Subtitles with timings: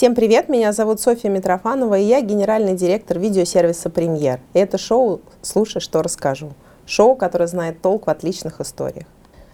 [0.00, 4.40] Всем привет, меня зовут Софья Митрофанова, и я генеральный директор видеосервиса «Премьер».
[4.54, 6.54] И это шоу «Слушай, что расскажу».
[6.86, 9.04] Шоу, которое знает толк в отличных историях.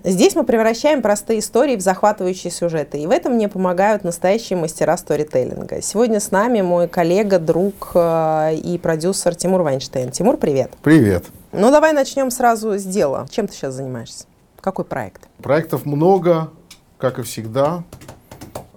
[0.04, 4.96] Здесь мы превращаем простые истории в захватывающие сюжеты, и в этом мне помогают настоящие мастера
[4.96, 5.82] сторителлинга.
[5.82, 10.12] Сегодня с нами мой коллега, друг э, и продюсер Тимур Вайнштейн.
[10.12, 10.70] Тимур, привет.
[10.80, 11.24] Привет.
[11.50, 13.26] Ну, давай начнем сразу с дела.
[13.30, 14.26] Чем ты сейчас занимаешься?
[14.60, 15.26] Какой проект?
[15.42, 16.50] Проектов много,
[16.98, 17.82] как и всегда.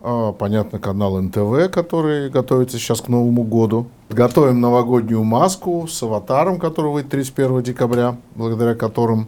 [0.01, 3.87] А, понятно, канал НТВ, который готовится сейчас к Новому году.
[4.09, 9.27] Готовим новогоднюю маску с аватаром, который выйдет 31 декабря, благодаря которым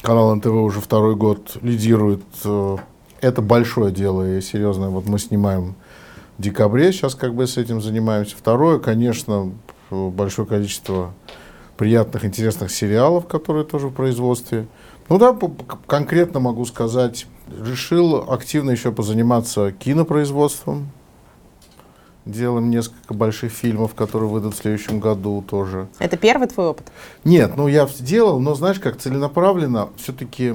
[0.00, 2.22] канал НТВ уже второй год лидирует.
[2.44, 2.78] Э,
[3.20, 4.88] это большое дело и серьезное.
[4.88, 5.74] Вот мы снимаем
[6.38, 8.36] в декабре, сейчас как бы с этим занимаемся.
[8.38, 9.52] Второе, конечно,
[9.90, 11.12] большое количество
[11.76, 14.66] приятных, интересных сериалов, которые тоже в производстве.
[15.10, 15.36] Ну да,
[15.86, 17.26] конкретно могу сказать,
[17.58, 20.90] решил активно еще позаниматься кинопроизводством.
[22.26, 25.88] Делаем несколько больших фильмов, которые выйдут в следующем году тоже.
[25.98, 26.86] Это первый твой опыт?
[27.24, 30.54] Нет, ну я делал, но знаешь, как целенаправленно, все-таки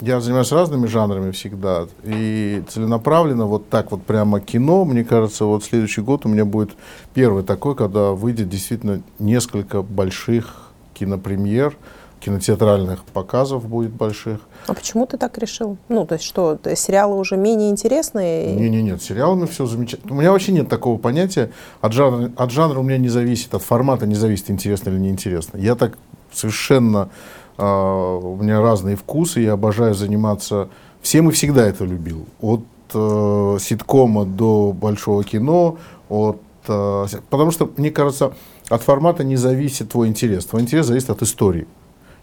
[0.00, 1.88] я занимаюсь разными жанрами всегда.
[2.04, 6.70] И целенаправленно вот так вот прямо кино, мне кажется, вот следующий год у меня будет
[7.14, 11.76] первый такой, когда выйдет действительно несколько больших кинопремьер
[12.20, 14.40] кинотеатральных показов будет больших.
[14.66, 15.78] А почему ты так решил?
[15.88, 18.54] Ну, то есть что, сериалы уже менее интересные?
[18.54, 20.14] Не, не, нет, сериалами все замечательно.
[20.14, 21.50] У меня вообще нет такого понятия.
[21.80, 25.58] От жанра, от жанра у меня не зависит, от формата не зависит, интересно или неинтересно.
[25.58, 25.98] Я так
[26.32, 27.08] совершенно,
[27.56, 30.68] э, у меня разные вкусы, я обожаю заниматься,
[31.00, 32.26] всем и всегда это любил.
[32.40, 38.34] От э, ситкома до большого кино, от, э, потому что, мне кажется,
[38.68, 40.44] от формата не зависит твой интерес.
[40.44, 41.66] Твой интерес зависит от истории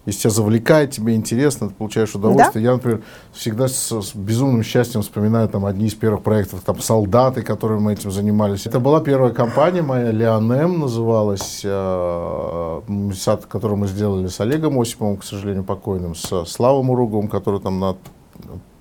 [0.06, 2.64] если тебя завлекает, тебе интересно, ты получаешь удовольствие.
[2.64, 2.70] Да?
[2.70, 3.02] Я, например,
[3.34, 7.94] всегда с, с безумным счастьем вспоминаю там одни из первых проектов, там «Солдаты», которыми мы
[7.94, 8.68] этим занимались.
[8.68, 12.82] Это была первая компания моя, «Леонем» называлась, э,
[13.16, 17.80] сад, который мы сделали с Олегом Осиповым, к сожалению, покойным, с Славой Муруговым, который там
[17.80, 17.98] на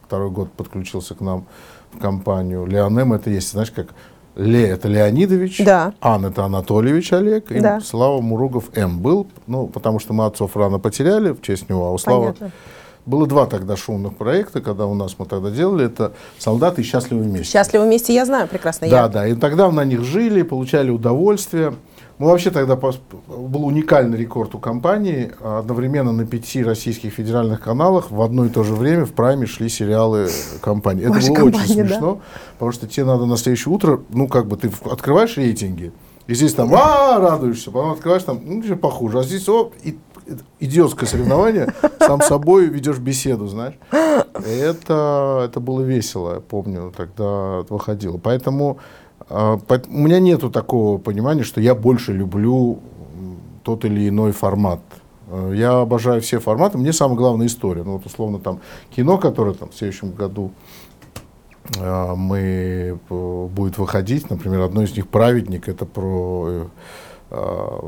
[0.06, 1.46] второй год подключился к нам
[1.92, 2.66] в компанию.
[2.66, 3.94] «Леонем» это есть, знаешь, как
[4.36, 5.94] Ле это Леонидович, да.
[6.00, 7.80] Ан это Анатольевич Олег, и да.
[7.80, 11.92] Слава Муругов М был, ну, потому что мы отцов рано потеряли в честь него, а
[11.92, 12.32] у Славы...
[12.32, 12.50] Понятно.
[13.06, 17.24] Было два тогда шумных проекта, когда у нас мы тогда делали, это «Солдаты и счастливы
[17.24, 17.52] вместе».
[17.52, 18.88] «Счастливы вместе» я знаю прекрасно.
[18.88, 19.08] Да, я.
[19.08, 21.74] да, и тогда на них жили, получали удовольствие.
[22.18, 25.32] Ну, вообще тогда был уникальный рекорд у компании.
[25.40, 29.68] Одновременно на пяти российских федеральных каналах в одно и то же время в прайме шли
[29.68, 30.28] сериалы
[30.60, 31.04] компании.
[31.04, 32.20] Это Ваша было компания, очень смешно, да?
[32.54, 35.92] потому что тебе надо на следующее утро, ну, как бы ты открываешь рейтинги,
[36.26, 39.18] и здесь там, а, радуешься, потом открываешь там, ну, еще похуже.
[39.18, 39.98] А здесь, о, и,
[40.60, 43.74] идиотское соревнование, сам собой ведешь беседу, знаешь.
[43.92, 48.18] Это, это было весело, я помню, тогда выходило.
[48.18, 48.78] Поэтому
[49.30, 52.80] у меня нету такого понимания, что я больше люблю
[53.62, 54.80] тот или иной формат.
[55.28, 56.78] А, я обожаю все форматы.
[56.78, 57.82] Мне самое главное история.
[57.82, 58.60] Ну, вот условно там
[58.94, 60.52] кино, которое там в следующем году
[61.76, 66.68] э, мы будет выходить, например, одно из них «Праведник», это про
[67.30, 67.82] э,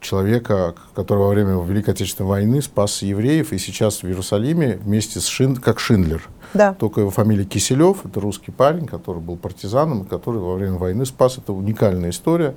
[0.00, 5.26] человека, который во время Великой Отечественной войны спас евреев, и сейчас в Иерусалиме вместе с
[5.26, 6.28] Шин, как Шиндлер.
[6.54, 6.74] Да.
[6.74, 11.38] Только его фамилия Киселев, это русский парень, который был партизаном, который во время войны спас.
[11.38, 12.54] Это уникальная история.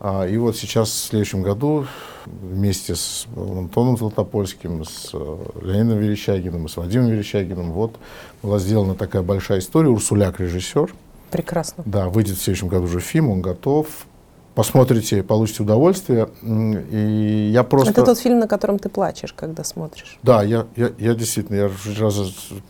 [0.00, 1.86] А, и вот сейчас в следующем году
[2.26, 7.96] вместе с Антоном Златопольским, с э, Леонидом Верещагиным и с Вадимом Верещагиным вот
[8.42, 9.88] была сделана такая большая история.
[9.88, 10.92] Урсуляк режиссер.
[11.30, 11.82] Прекрасно.
[11.86, 14.06] Да, выйдет в следующем году уже фильм, он готов
[14.54, 16.28] посмотрите, получите удовольствие.
[16.42, 17.90] И я просто...
[17.90, 20.18] Это тот фильм, на котором ты плачешь, когда смотришь.
[20.22, 22.16] Да, я, я, я действительно, я раз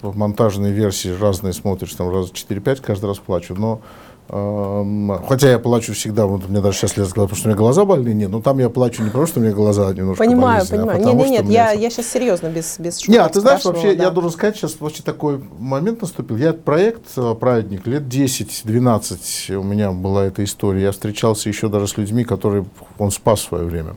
[0.03, 3.81] в монтажной версии разные смотришь, там раз 4-5 каждый раз плачу, но
[4.27, 7.85] Хотя я плачу всегда, вот меня даже сейчас лезет глаза, потому что у меня глаза
[7.85, 10.87] больные, нет, но там я плачу не потому, что у меня глаза немножко Понимаю, болезненные,
[10.87, 11.09] понимаю.
[11.09, 13.65] А нет, нет, нет, я, я сейчас серьезно, без, без шуток Нет, а ты знаешь,
[13.65, 14.05] вообще, да.
[14.05, 16.39] я должен сказать, сейчас вообще такой момент наступил.
[16.39, 20.85] Я этот проект э, «Праведник» лет 10-12 у меня была эта история.
[20.85, 22.65] Я встречался еще даже с людьми, которые
[22.99, 23.97] он спас в свое время.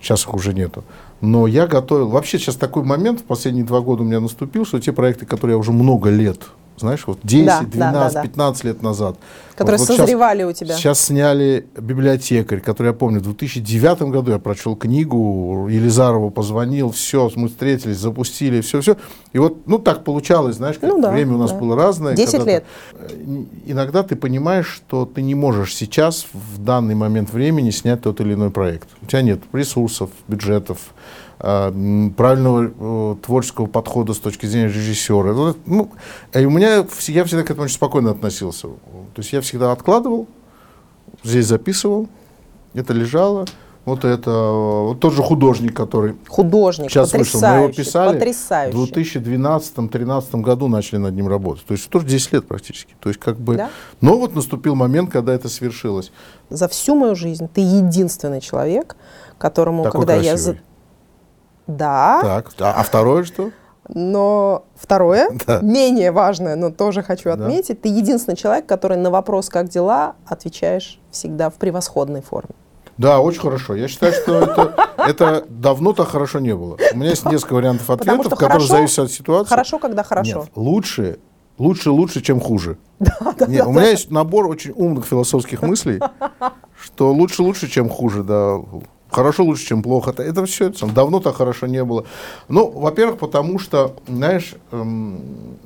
[0.00, 0.84] Сейчас их уже нету.
[1.20, 2.08] Но я готовил...
[2.08, 5.54] Вообще сейчас такой момент в последние два года у меня наступил, что те проекты, которые
[5.54, 6.40] я уже много лет
[6.78, 9.16] знаешь, вот 10, да, 12, да, да, 15 лет назад.
[9.56, 10.76] Которые вот, вот созревали сейчас, у тебя.
[10.76, 17.30] Сейчас сняли «Библиотекарь», который я помню, в 2009 году я прочел книгу, Елизарову позвонил, все,
[17.36, 18.96] мы встретились, запустили, все-все.
[19.32, 21.58] И вот, ну, так получалось, знаешь, ну, да, время у нас да.
[21.58, 22.14] было разное.
[22.14, 22.64] 10 лет.
[22.92, 23.08] Э,
[23.64, 28.34] иногда ты понимаешь, что ты не можешь сейчас, в данный момент времени, снять тот или
[28.34, 28.88] иной проект.
[29.00, 30.78] У тебя нет ресурсов, бюджетов,
[31.38, 35.54] правильного э, творческого подхода с точки зрения режиссера.
[35.66, 35.90] Ну,
[36.32, 36.84] и у меня я
[37.24, 38.68] всегда к этому очень спокойно относился.
[38.68, 40.26] То есть я всегда откладывал,
[41.22, 42.08] здесь записывал,
[42.74, 43.46] это лежало.
[43.84, 48.76] Вот это, вот тот же художник, который Художник, сейчас вышел, мы его писали, потрясающий.
[48.76, 51.64] в 2012-2013 году начали над ним работать.
[51.66, 52.96] То есть тоже 10 лет практически.
[52.98, 53.54] То есть как бы...
[53.54, 53.70] Да?
[54.00, 56.10] Но вот наступил момент, когда это свершилось.
[56.50, 58.96] За всю мою жизнь ты единственный человек,
[59.38, 60.32] которому, Такой когда я...
[60.32, 60.54] красивый.
[60.56, 60.60] за-
[61.66, 63.50] Да, Так, а, а второе что?
[63.88, 65.60] но второе, Да.
[65.60, 67.32] менее важное, но тоже хочу Да.
[67.34, 72.50] отметить, ты единственный человек, который на вопрос «как дела?» отвечаешь всегда в превосходной форме.
[72.98, 73.74] Да, очень хорошо.
[73.74, 76.78] Я считаю, что это, это давно так хорошо не было.
[76.94, 79.50] У меня есть несколько вариантов ответов, которые хорошо- зависят от ситуации.
[79.50, 80.38] Хорошо, когда хорошо.
[80.40, 81.18] Нет, лучше,
[81.58, 82.78] лучше лучше, чем хуже.
[83.48, 86.00] Нет, у меня есть набор очень умных философских мыслей,
[86.82, 88.60] что лучше лучше, чем хуже, да.
[89.10, 90.10] Хорошо лучше, чем плохо.
[90.10, 92.04] Это, это все это, давно так хорошо не было.
[92.48, 95.58] Ну, во-первых, потому что, знаешь, эм,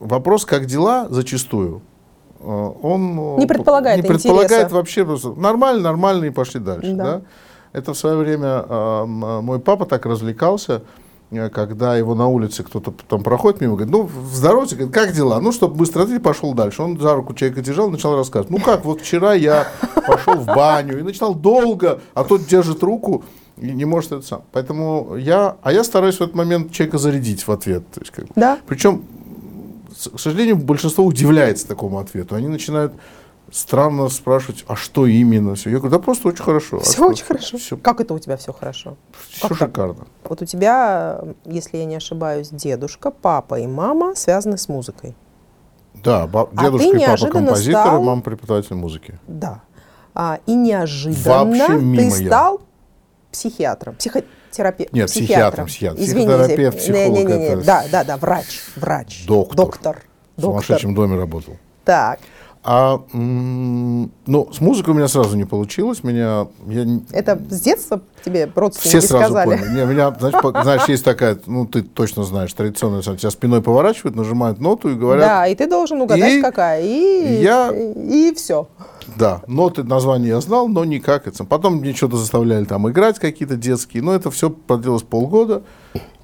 [0.00, 1.82] вопрос, как дела, зачастую,
[2.40, 4.74] э, он э, Не предполагает не предполагает интереса.
[4.74, 6.92] вообще просто нормально, нормально и пошли дальше.
[6.94, 7.04] Да.
[7.04, 7.22] Да.
[7.72, 10.82] Это в свое время э, мой папа так развлекался,
[11.52, 15.40] когда его на улице кто-то там проходит мимо, говорит, ну, здоровьте, говорит, как дела?
[15.40, 16.82] Ну, чтобы быстро ты пошел дальше.
[16.82, 18.50] Он за руку человека держал начал рассказывать.
[18.50, 19.68] Ну, как, вот вчера я
[20.06, 23.24] пошел в баню и начинал долго, а тот держит руку
[23.56, 24.42] и не может это сам.
[24.52, 27.84] Поэтому я, а я стараюсь в этот момент человека зарядить в ответ.
[27.92, 28.26] То есть, как.
[28.34, 28.58] Да.
[28.66, 29.04] Причем,
[30.12, 32.34] к сожалению, большинство удивляется такому ответу.
[32.34, 32.92] Они начинают
[33.50, 35.54] странно спрашивать, а что именно?
[35.54, 35.70] Все.
[35.70, 36.80] Я говорю, да просто очень хорошо.
[36.80, 37.58] Все очень хорошо.
[37.58, 38.96] Все, Как это у тебя все хорошо?
[39.40, 39.58] как так?
[39.58, 40.06] шикарно.
[40.24, 45.14] Вот у тебя, если я не ошибаюсь, дедушка, папа и мама связаны с музыкой.
[45.94, 49.18] Да, ба- А дедушка и папа композитор, стал- мама преподаватель музыки.
[49.26, 49.62] Да.
[50.14, 52.10] А, и неожиданно ты я.
[52.26, 52.60] стал
[53.32, 54.96] психиатром, психотерапевтом.
[54.98, 56.00] Нет, психиатром, психиатр.
[56.00, 56.28] Извините.
[56.30, 59.24] Психотерапевт, психолог Не-не-не, это Да, да, да, врач, врач.
[59.26, 59.56] Доктор.
[59.56, 60.02] Доктор.
[60.36, 61.56] В сумасшедшем доме работал.
[61.84, 62.18] Так,
[62.66, 66.02] А, ну, с музыкой у меня сразу не получилось.
[66.02, 69.58] Меня, я это с детства тебе все родственники сразу сказали?
[69.58, 69.68] поняли.
[69.80, 74.16] Не, меня, знаешь, по- знаешь, есть такая, ну, ты точно знаешь, традиционная, тебя спиной поворачивают,
[74.16, 76.80] нажимают ноту и говорят, Да, и ты должен угадать, И какая.
[76.82, 78.66] И, я- и, все.
[79.16, 81.44] Да, ноты, название я знал, но никак это.
[81.44, 85.62] Потом мне что-то заставляли там играть какие-то детские, но это все продлилось полгода.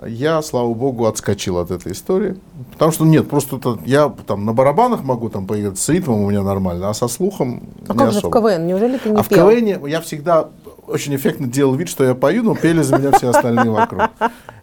[0.04, 2.36] Я, слава богу, отскочил от этой истории.
[2.72, 6.30] Потому что нет, просто это, я там на барабанах могу там поиграть, с ритмом у
[6.30, 8.40] меня нормально, а со слухом А не как же в особо.
[8.40, 8.66] КВН?
[8.66, 9.50] Неужели ты не а в пел?
[9.50, 10.48] КВН я всегда
[10.86, 14.02] очень эффектно делал вид, что я пою, но пели за меня все остальные вокруг.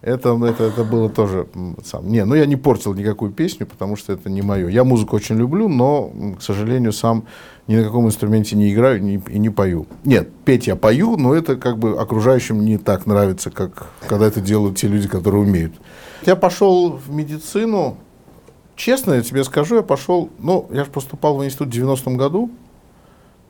[0.01, 1.47] Это, это, это было тоже
[1.83, 2.07] сам.
[2.09, 4.67] Не, ну я не портил никакую песню, потому что это не мое.
[4.69, 7.25] Я музыку очень люблю, но, к сожалению, сам
[7.67, 9.87] ни на каком инструменте не играю ни- и не пою.
[10.05, 14.39] Нет, петь я пою, но это как бы окружающим не так нравится, как когда это
[14.41, 15.73] делают те люди, которые умеют.
[16.25, 17.97] Я пошел в медицину.
[18.75, 22.49] Честно, я тебе скажу, я пошел, ну, я же поступал в институт в 90-м году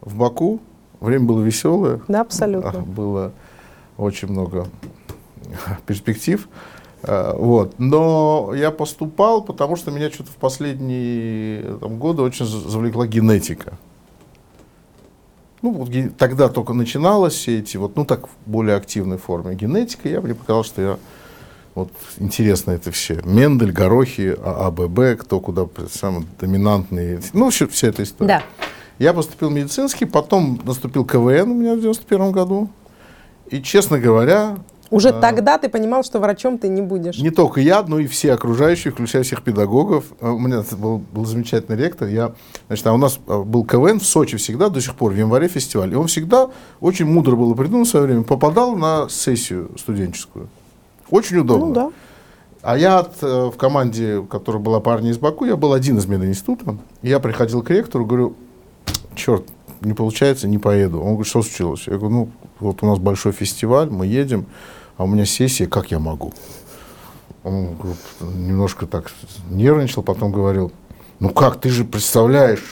[0.02, 0.62] в Баку.
[1.00, 2.00] Время было веселое.
[2.08, 2.72] Да, абсолютно.
[2.82, 3.34] Было
[3.98, 4.68] очень много
[5.86, 6.48] перспектив.
[7.04, 7.76] А, Вот.
[7.78, 13.78] Но я поступал, потому что меня что-то в последние там, годы очень за- завлекла генетика.
[15.62, 20.08] Ну, вот тогда только начиналось все эти, вот, ну, так, в более активной форме генетика.
[20.08, 20.98] Я мне показалось, что я
[21.74, 23.22] вот интересно это все.
[23.24, 27.22] Мендель, Горохи, А- АББ, кто куда самые доминантные.
[27.34, 28.28] Ну, вообще вся эта история.
[28.28, 28.44] Да.
[29.00, 32.70] Я поступил в медицинский, потом наступил КВН у меня в 91 году.
[33.50, 34.58] И, честно говоря,
[34.90, 35.20] Уже А.
[35.20, 37.18] тогда ты понимал, что врачом ты не будешь.
[37.18, 40.06] не только я, но и все окружающие, включая всех педагогов.
[40.22, 42.08] А У меня был, был замечательный ректор.
[42.08, 42.34] Я,
[42.68, 45.48] значит, а у нас а, был КВН в Сочи всегда, до сих пор, в январе
[45.48, 45.92] фестиваль.
[45.92, 50.48] И он всегда, очень мудро было придумано в свое время, попадал на сессию студенческую.
[51.10, 51.66] Очень удобно.
[51.66, 51.92] Ну да.
[52.62, 56.06] А я от, э, в команде, которая была парни из Баку, я был один из
[56.06, 56.78] мединститута.
[57.02, 58.36] Я приходил к ректору, говорю,
[59.16, 59.46] черт,
[59.82, 61.00] не получается, не поеду.
[61.00, 61.88] Он говорит, что случилось?
[61.88, 62.30] Я говорю, ну,
[62.60, 64.48] вот у нас большой фестиваль, мы едем,
[64.98, 66.34] а у меня сессия, как я могу?
[67.44, 67.78] Он
[68.22, 69.12] немножко так
[69.50, 70.72] нервничал, потом говорил,
[71.20, 72.64] ну как, ты же представляешь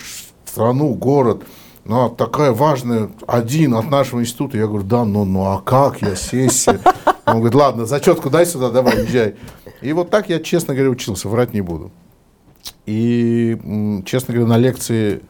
[0.45, 1.43] страну, город,
[1.85, 4.57] ну, а такая важная, один от нашего института.
[4.57, 6.79] Я говорю, да, ну, ну а как я, сессия?
[7.25, 9.35] Он говорит, ладно, зачетку дай сюда, давай, езжай.
[9.81, 11.91] И вот так я, честно говоря, учился, врать не буду.
[12.87, 15.21] И, честно говоря, на лекции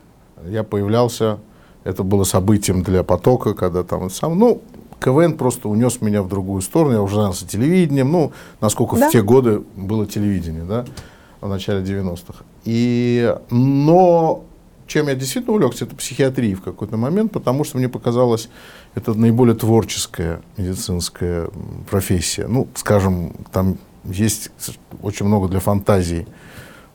[0.46, 1.40] я появлялся,
[1.84, 4.62] это было событием для потока, когда там сам, ну,
[5.00, 9.10] КВН просто унес меня в другую сторону, я уже занялся телевидением, ну, насколько Да.
[9.10, 10.86] в те годы было телевидение, да,
[11.42, 12.44] в начале 90-х.
[12.64, 14.44] И, но
[14.88, 18.50] чем я действительно увлекся, это психиатрией в какой-то момент, потому что мне показалось,
[18.94, 21.50] это наиболее творческая медицинская
[21.90, 22.48] профессия.
[22.48, 24.52] Ну, скажем, там есть
[25.02, 26.28] очень много для фантазии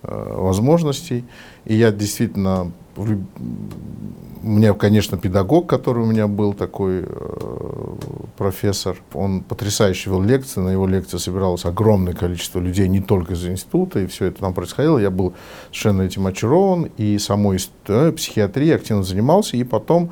[0.03, 1.25] э, возможностей.
[1.65, 7.97] И я действительно у меня, конечно, педагог, который у меня был такой э,
[8.39, 13.45] профессор, он потрясающе вел лекции, на его лекции собиралось огромное количество людей, не только из
[13.47, 14.99] института, и все это там происходило.
[14.99, 15.35] Я был
[15.67, 20.11] совершенно этим очарован, и самой э, психиатрией активно занимался, и потом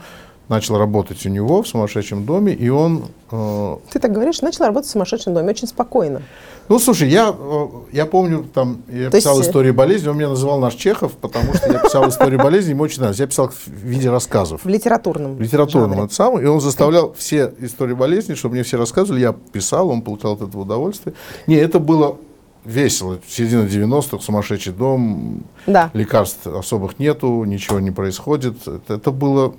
[0.49, 3.07] начал работать у него в сумасшедшем доме, и он...
[3.31, 3.77] Э...
[3.91, 6.23] Ты так говоришь, начал работать в сумасшедшем доме очень спокойно.
[6.69, 9.47] Ну, слушай, я, э, я помню, там, я То писал есть...
[9.47, 12.83] Э, истории болезни, он меня называл наш Чехов, потому что я писал истории болезни, ему
[12.85, 13.21] очень нравилось.
[13.21, 14.65] Я писал в виде рассказов.
[14.65, 16.45] В литературном В литературном, это самое.
[16.45, 20.43] И он заставлял все истории болезни, чтобы мне все рассказывали, я писал, он получал от
[20.43, 21.15] этого удовольствие.
[21.47, 22.17] Не, это было
[22.65, 23.19] весело.
[23.27, 25.91] Середина 90-х, сумасшедший дом, да.
[25.95, 28.67] лекарств особых нету, ничего не происходит.
[28.67, 29.55] Это, это было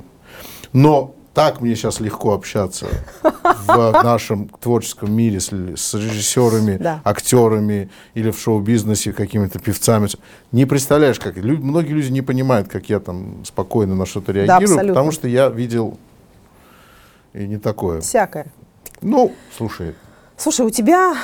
[0.73, 2.87] но так мне сейчас легко общаться
[3.21, 7.01] в нашем творческом мире с, с режиссерами, да.
[7.03, 10.07] актерами или в шоу-бизнесе какими-то певцами.
[10.51, 14.77] Не представляешь, как люди, многие люди не понимают, как я там спокойно на что-то реагирую,
[14.77, 15.97] да, потому что я видел
[17.33, 18.01] и не такое.
[18.01, 18.47] Всякое.
[19.01, 19.95] Ну, слушай.
[20.35, 21.15] Слушай, у тебя,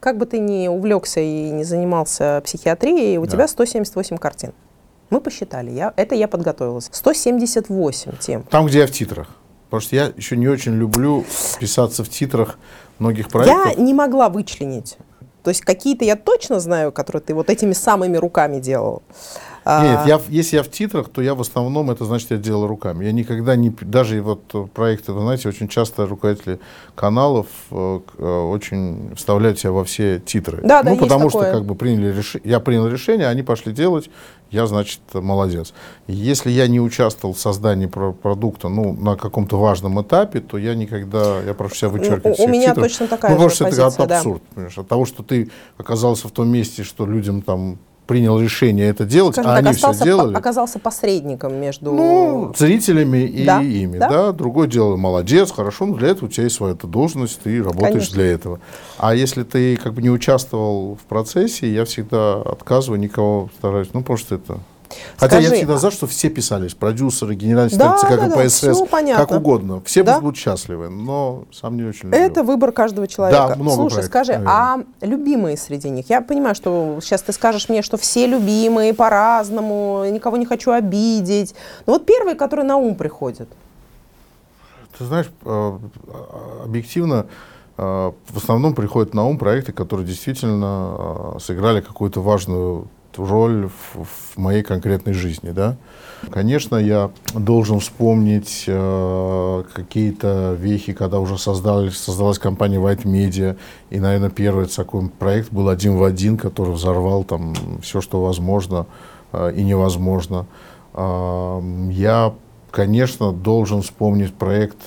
[0.00, 3.32] как бы ты ни увлекся и не занимался психиатрией, у да.
[3.32, 4.52] тебя 178 картин.
[5.12, 6.88] Мы посчитали, я, это я подготовилась.
[6.90, 8.44] 178 тем.
[8.44, 9.28] Там, где я в титрах.
[9.66, 11.26] Потому что я еще не очень люблю
[11.60, 12.58] писаться в титрах
[12.98, 13.76] многих проектов.
[13.76, 14.96] Я не могла вычленить.
[15.42, 19.02] То есть какие-то я точно знаю, которые ты вот этими самыми руками делал.
[19.64, 22.66] А, Нет, я, если я в титрах, то я в основном, это значит, я делал
[22.66, 23.04] руками.
[23.04, 23.70] Я никогда не...
[23.70, 26.58] Даже вот проекты, вы знаете, очень часто руководители
[26.94, 30.60] каналов э, э, очень вставляют себя во все титры.
[30.62, 32.36] Да, ну, да, потому что как бы приняли реш...
[32.42, 34.10] я принял решение, они пошли делать,
[34.50, 35.72] я, значит, молодец.
[36.08, 40.74] Если я не участвовал в создании про продукта, ну, на каком-то важном этапе, то я
[40.74, 42.84] никогда, я прошу себя вычеркивать У, у меня титров.
[42.88, 44.54] точно такая ну, же потому что это абсурд, да.
[44.54, 49.04] понимаешь, от того, что ты оказался в том месте, что людям там принял решение это
[49.04, 50.34] делать, Скажем а так, они все делали.
[50.34, 53.62] оказался посредником между ну, зрителями и да?
[53.62, 53.98] ими.
[53.98, 54.08] Да?
[54.08, 54.32] Да?
[54.32, 58.14] Другое дело, молодец, хорошо, но для этого у тебя есть своя должность, ты работаешь Конечно.
[58.14, 58.60] для этого.
[58.98, 64.02] А если ты как бы не участвовал в процессе, я всегда отказываю, никого стараюсь, ну
[64.02, 64.58] просто это
[65.16, 68.90] Хотя Скажи, я всегда за, что все писались, продюсеры, генеральный да, секретарь ЦК да, КПСС,
[68.90, 69.82] да, как угодно.
[69.84, 70.20] Все да?
[70.20, 72.18] будут счастливы, но сам не очень люблю.
[72.18, 73.48] Это выбор каждого человека.
[73.48, 74.52] Да, много Слушай, проектов, скажи, наверное.
[74.52, 76.10] а любимые среди них?
[76.10, 81.54] Я понимаю, что сейчас ты скажешь мне, что все любимые по-разному, никого не хочу обидеть.
[81.86, 83.48] Но вот первые, которые на ум приходят.
[84.98, 85.78] Ты знаешь, э,
[86.64, 87.26] объективно,
[87.78, 94.04] э, в основном приходят на ум проекты, которые действительно э, сыграли какую-то важную роль в,
[94.04, 95.76] в моей конкретной жизни, да.
[96.30, 103.56] Конечно, я должен вспомнить э, какие-то вехи, когда уже создали, создалась компания White Media,
[103.90, 108.86] и, наверное, первый такой проект был один в один, который взорвал там все, что возможно
[109.32, 110.46] э, и невозможно.
[110.94, 112.34] Э, я,
[112.70, 114.78] конечно, должен вспомнить проект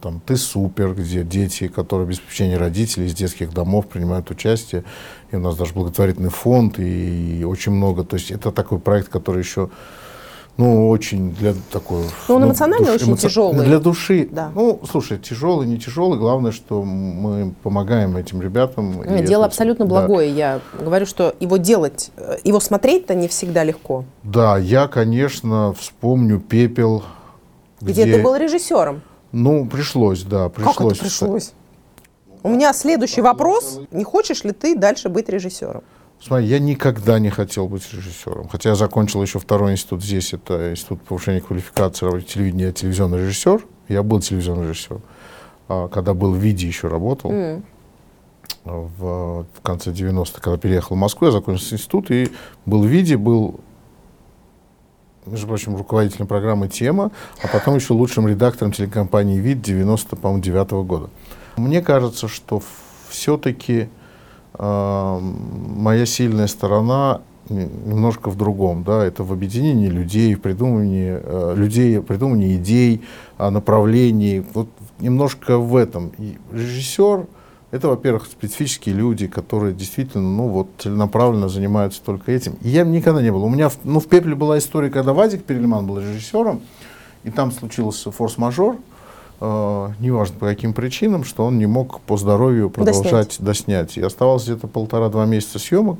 [0.00, 4.84] там «Ты супер», где дети, которые без попечения родителей из детских домов принимают участие.
[5.32, 8.04] И у нас даже благотворительный фонд, и очень много.
[8.04, 9.70] То есть это такой проект, который еще
[10.60, 12.04] ну, очень для такой...
[12.28, 13.22] Ну, он ну, эмоционально душ, очень эмоци...
[13.22, 13.64] тяжелый.
[13.64, 14.28] Для души.
[14.30, 14.50] Да.
[14.54, 16.18] Ну, слушай, тяжелый, не тяжелый.
[16.18, 19.02] Главное, что мы помогаем этим ребятам.
[19.04, 19.88] Нет, дело это, абсолютно да.
[19.88, 20.30] благое.
[20.30, 24.04] Я говорю, что его делать, э, его смотреть-то не всегда легко.
[24.22, 27.04] Да, я, конечно, вспомню «Пепел».
[27.80, 29.00] Где, где ты был режиссером.
[29.32, 30.76] Ну, пришлось, да, пришлось.
[30.76, 31.52] Как это пришлось?
[32.42, 33.80] У меня следующий вопрос.
[33.90, 35.82] Не хочешь ли ты дальше быть режиссером?
[36.20, 38.48] Смотри, я никогда не хотел быть режиссером.
[38.48, 43.64] Хотя я закончил еще второй институт здесь, это институт повышения квалификации телевидения, я телевизионный режиссер.
[43.88, 45.00] Я был телевизионный режиссер.
[45.68, 47.30] А, когда был в ВИДе, еще работал.
[47.30, 47.62] Mm.
[48.64, 52.30] В, в конце 90-х, когда переехал в Москву, я закончил институт и
[52.66, 53.60] был в ВИДе, был
[55.26, 61.10] между прочим, руководителем программы «Тема», а потом еще лучшим редактором телекомпании «Вид» 99 -го года.
[61.60, 62.62] Мне кажется, что
[63.08, 63.88] все-таки
[64.54, 71.54] э, моя сильная сторона немножко в другом, да, это в объединении людей, в придумывании э,
[71.56, 73.02] людей, в придумывании идей,
[73.38, 74.68] направлений, вот
[75.00, 76.12] немножко в этом.
[76.18, 77.26] И режиссер—
[77.70, 82.56] это, во-первых, специфические люди, которые действительно, ну вот, целенаправленно занимаются только этим.
[82.62, 83.44] И я никогда не был.
[83.44, 86.60] У меня, ну, в «Пепле» была история, когда Вадик Перельман был режиссером,
[87.22, 88.76] и там случился форс-мажор,
[89.40, 93.40] неважно по каким причинам, что он не мог по здоровью продолжать доснять.
[93.40, 93.96] доснять.
[93.96, 95.98] И оставалось где-то полтора-два месяца съемок.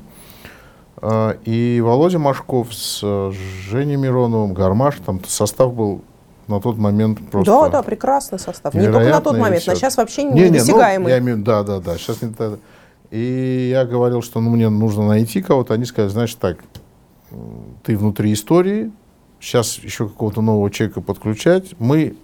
[1.02, 3.32] Э, и Володя Машков с э,
[3.68, 6.02] Женей Мироновым, Гармаш, там состав был
[6.46, 7.52] на тот момент просто...
[7.52, 8.74] Да, да, прекрасный состав.
[8.74, 11.06] Не только на тот момент, а сейчас вообще не, недосягаемый.
[11.06, 11.96] Не, ну, я имею, да, да, да.
[11.96, 12.32] Сейчас не,
[13.10, 15.74] И я говорил, что ну, мне нужно найти кого-то.
[15.74, 16.58] Они сказали, значит так,
[17.84, 18.90] ты внутри истории,
[19.38, 21.74] сейчас еще какого-то нового человека подключать.
[21.78, 22.16] Мы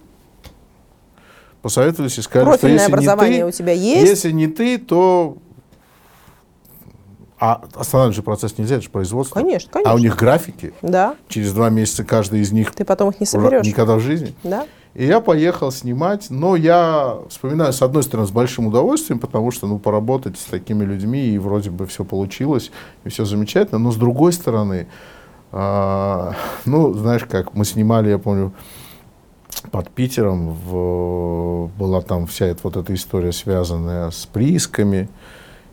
[1.67, 4.09] посоветовались и сказали, Профильное что если образование не ты, у тебя есть?
[4.09, 5.37] если не ты, то
[7.39, 9.35] а останавливать же процесс нельзя, это же производство.
[9.35, 9.91] Конечно, конечно.
[9.91, 10.73] А у них графики.
[10.81, 13.65] Да, Через два месяца каждый из них ты потом их не соберешь.
[13.65, 14.33] никогда в жизни.
[14.43, 14.65] Да?
[14.93, 19.67] И я поехал снимать, но я вспоминаю, с одной стороны, с большим удовольствием, потому что,
[19.67, 22.71] ну, поработать с такими людьми, и вроде бы все получилось,
[23.03, 24.87] и все замечательно, но с другой стороны,
[25.51, 26.33] а,
[26.65, 28.53] ну, знаешь как, мы снимали, я помню,
[29.71, 35.09] под Питером, в, была там вся эта, вот эта история, связанная с приисками,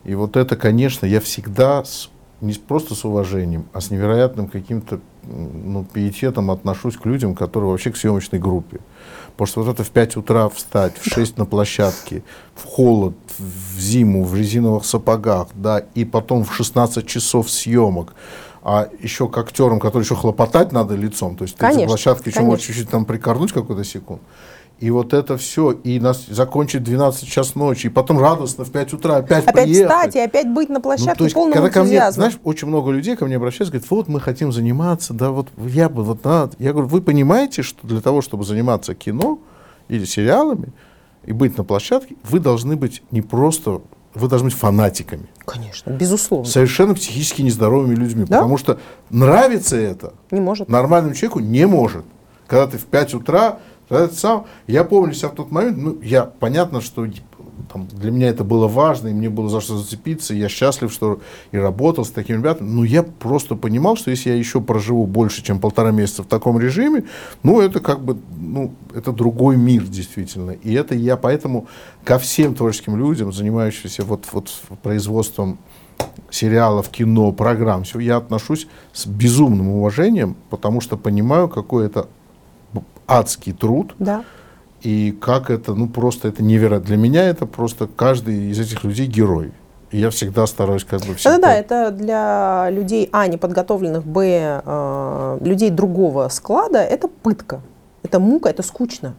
[0.04, 5.00] и вот это, конечно, я всегда с- не просто с уважением, а с невероятным каким-то
[5.22, 8.80] ну, пиететом отношусь к людям, которые вообще к съемочной группе.
[9.32, 12.22] Потому что вот это в 5 утра встать, в 6 на площадке,
[12.54, 18.14] в холод, в зиму, в резиновых сапогах, да, и потом в 16 часов съемок,
[18.64, 22.30] а еще к актерам, которые еще хлопотать надо лицом, то есть ты на Конечно, площадке
[22.30, 22.50] еще конечно.
[22.50, 24.22] можешь чуть-чуть там прикорнуть какой-то секунд.
[24.80, 28.94] И вот это все, и нас закончить 12 час ночи, и потом радостно в 5
[28.94, 29.92] утра опять, Опять приехать.
[29.92, 32.66] встать и опять быть на Ну, площадке то есть, полном когда ко мне, знаешь, очень
[32.66, 36.24] много людей ко мне обращаются, говорят, вот мы хотим заниматься, да, вот я бы, вот
[36.24, 36.56] надо.
[36.58, 39.38] Я говорю, вы понимаете, что для того, чтобы заниматься кино
[39.88, 40.72] или сериалами
[41.24, 43.82] и быть на площадке, вы должны быть не просто,
[44.14, 46.46] вы должны быть фанатиками, Конечно, безусловно.
[46.48, 48.36] совершенно психически нездоровыми людьми, Да?
[48.38, 48.78] потому что
[49.10, 50.68] нравится это Не может.
[50.68, 52.04] нормальному человеку не может.
[52.46, 53.58] Когда ты в 5 утра,
[54.12, 57.06] сам, я помню себя в тот момент, ну, я, понятно, что
[57.74, 60.92] там, для меня это было важно, и мне было за что зацепиться, и я счастлив,
[60.92, 65.06] что и работал с такими ребятами, но я просто понимал, что если я еще проживу
[65.08, 67.02] больше, чем полтора месяца в таком режиме,
[67.42, 70.52] ну, это как бы, ну, это другой мир, действительно.
[70.52, 71.66] И это я поэтому
[72.04, 74.52] ко всем творческим людям, занимающимся вот, вот
[74.84, 75.58] производством
[76.30, 82.06] сериалов, кино, программ, все, я отношусь с безумным уважением, потому что понимаю, какой это
[83.08, 84.22] адский труд, Да.
[84.84, 86.86] И как это, ну просто это невероятно.
[86.86, 89.52] Для меня это просто каждый из этих людей герой.
[89.90, 91.38] И я всегда стараюсь как бы всегда...
[91.38, 97.60] Да-да-да, это для людей, а, неподготовленных, б, э, людей другого склада, это пытка.
[98.02, 99.14] Это мука, это скучно.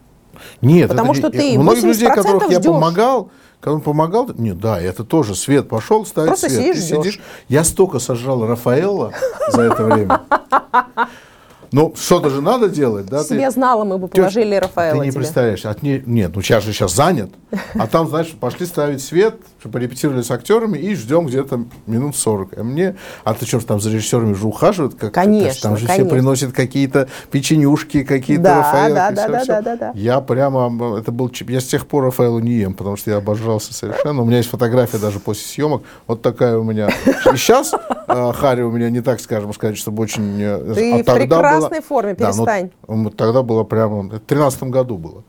[0.60, 2.66] Нет, Потому это что не- ты многих 80% людей, которых я ждешь.
[2.72, 6.76] помогал, когда он помогал, нет, да, это тоже свет пошел, ставить Просто свет.
[6.76, 7.20] сидишь, Ты ждешь.
[7.48, 9.12] Я столько сожрал Рафаэлла
[9.50, 10.20] за это время.
[11.72, 13.18] Ну, что-то же надо делать, да?
[13.22, 15.20] Бы ты- знала, мы бы положили Рафаэла Ты не тебе.
[15.20, 17.30] представляешь, от не- нет, ну сейчас же сейчас занят,
[17.74, 22.58] а там, знаешь, пошли ставить свет, что порепетировали с актерами и ждем где-то минут 40.
[22.58, 24.94] А мне, а ты что, там за режиссерами же ухаживают?
[24.94, 26.04] Как Конечно, Там же конечно.
[26.06, 29.46] все приносят какие-то печенюшки, какие-то Да, Рафаэлки, да, да, да, всё.
[29.46, 29.92] да, да, да.
[29.94, 33.74] Я прямо, это был, я с тех пор Рафаэлу не ем, потому что я обожался
[33.74, 34.22] совершенно.
[34.22, 36.88] У меня есть фотография даже после съемок, вот такая у меня.
[36.88, 37.72] И сейчас
[38.06, 40.40] Харри у меня не так, скажем, сказать, чтобы очень...
[40.40, 42.70] э, Ты а в тогда прекрасной форме, Да, ну, перестань.
[43.16, 45.24] тогда было прямо, в тринадцатом году было.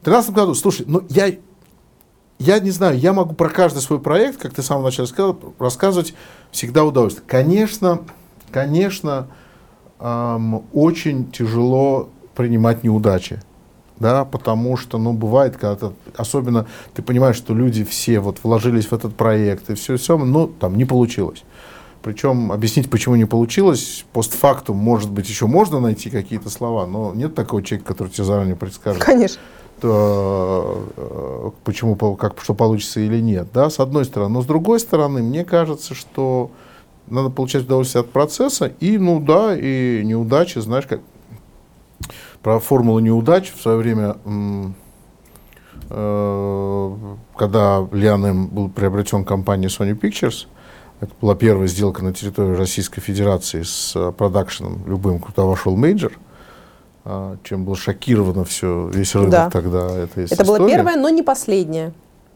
[0.00, 1.32] В тринадцатом году, слушай, ну я,
[2.38, 6.14] я не знаю, я могу про каждый свой проект, как ты самом начале сказал, рассказывать
[6.50, 7.24] всегда удовольствие.
[7.26, 8.00] Конечно,
[8.50, 9.28] конечно,
[9.98, 13.40] ам, очень тяжело принимать неудачи.
[13.98, 18.86] Да, потому что, ну, бывает, когда ты, особенно ты понимаешь, что люди все вот вложились
[18.86, 21.44] в этот проект, и все, все, но там не получилось.
[22.02, 27.34] Причем объяснить, почему не получилось, постфактум, может быть, еще можно найти какие-то слова, но нет
[27.34, 29.40] такого человека, который тебе заранее предскажет, Конечно.
[29.80, 34.34] То, э, почему, как, что получится или нет, да, с одной стороны.
[34.34, 36.50] Но с другой стороны, мне кажется, что
[37.08, 41.00] надо получать удовольствие от процесса, и, ну да, и неудачи, знаешь, как
[42.42, 44.16] про формулу неудач в свое время,
[45.90, 46.96] э,
[47.36, 50.46] когда Lean был приобретен компанией Sony Pictures,
[51.00, 56.12] это была первая сделка на территории Российской Федерации с э, продакшеном любым, куда вошел мейджор,
[57.44, 59.50] чем было шокировано все, весь рынок Да.
[59.50, 59.86] тогда.
[59.96, 61.92] Это, Это была первая, но не последняя.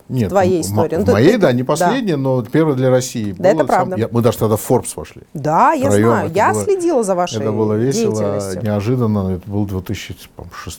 [0.09, 0.97] Нет, твоей истории.
[0.97, 1.67] Ну, моей, ты- да, не да.
[1.67, 3.33] последняя, но первая для России.
[3.39, 3.97] Да, это Было правда.
[3.97, 5.23] я- мы даже тогда в Forbes вошли.
[5.35, 6.27] Да, я Втроем знаю.
[6.27, 9.37] это Я было- следила за вашей Это было весело, неожиданно.
[9.37, 10.29] Это был 2006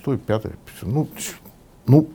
[0.04, 0.52] 2005
[0.82, 1.08] Ну,
[1.88, 2.08] ну,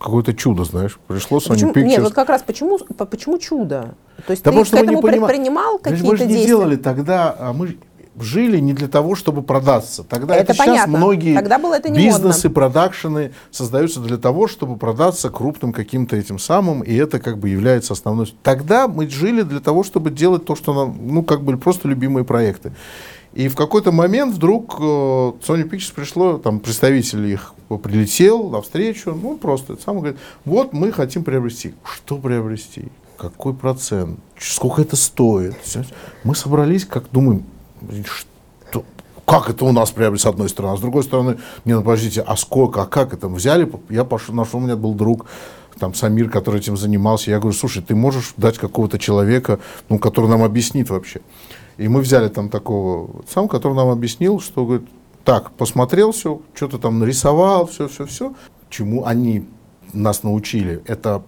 [0.00, 0.98] какое-то чудо, знаешь.
[1.06, 1.84] Пришло Sony Почему- Pictures.
[1.84, 3.94] Нет, вот как раз почему, по- почему чудо?
[4.26, 6.22] То есть Да ты потому к что мы не этому предпринимал же- какие-то мы же
[6.24, 6.46] не действия?
[6.48, 7.76] делали тогда, а мы
[8.22, 10.04] жили не для того, чтобы продаться.
[10.04, 10.98] Тогда Это это, сейчас понятно.
[10.98, 16.38] многие Тогда было это не бизнесы, продакшены создаются для того, чтобы продаться крупным каким-то этим
[16.38, 18.32] самым, и это как бы является основной.
[18.42, 22.24] Тогда мы жили для того, чтобы делать то, что нам, ну, как бы просто любимые
[22.24, 22.72] проекты.
[23.34, 29.36] И в какой-то момент вдруг э, Sony Pictures пришло, там представитель их прилетел навстречу, ну
[29.36, 31.74] просто самое говорит, вот мы хотим приобрести.
[31.84, 32.86] Что приобрести?
[33.18, 35.56] какой процент, сколько это стоит.
[36.24, 37.44] Мы собрались, как думаем,
[38.04, 38.84] что,
[39.26, 42.22] как это у нас приобрели с одной стороны, а с другой стороны, не, ну подождите,
[42.22, 43.28] а сколько, а как это?
[43.28, 45.26] Взяли, я пошел, нашел, у меня был друг,
[45.78, 50.28] там Самир, который этим занимался, я говорю, слушай, ты можешь дать какого-то человека, ну, который
[50.28, 51.20] нам объяснит вообще.
[51.76, 54.88] И мы взяли там такого сам, который нам объяснил, что говорит,
[55.24, 58.34] так, посмотрел все, что-то там нарисовал, все, все, все.
[58.70, 59.46] Чему они
[59.92, 61.22] нас научили, это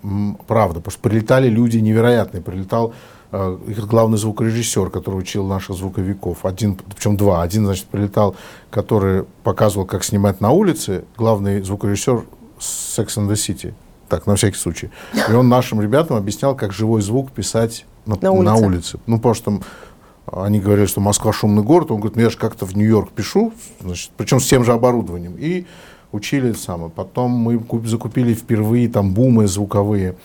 [0.46, 2.94] правда, потому что прилетали люди невероятные, прилетал
[3.32, 8.34] главный звукорежиссер, который учил наших звуковиков, один, причем два, один, значит, прилетал,
[8.70, 12.24] который показывал, как снимать на улице, главный звукорежиссер
[12.58, 13.74] Sex and the City,
[14.08, 14.90] так, на всякий случай.
[15.28, 18.44] И он нашим ребятам объяснял, как живой звук писать на, на, улице.
[18.44, 18.98] на улице.
[19.06, 19.62] Ну, потому что там
[20.32, 21.90] они говорили, что Москва шумный город.
[21.90, 25.34] Он говорит, ну я же как-то в Нью-Йорк пишу, значит, причем с тем же оборудованием.
[25.38, 25.66] И
[26.12, 26.90] учили самое.
[26.90, 30.16] Потом мы закупили впервые там бумы звуковые.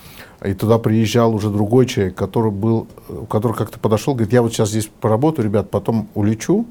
[0.43, 2.87] И туда приезжал уже другой человек, который был,
[3.29, 6.65] который как-то подошел, говорит, я вот сейчас здесь поработаю, ребят, потом улечу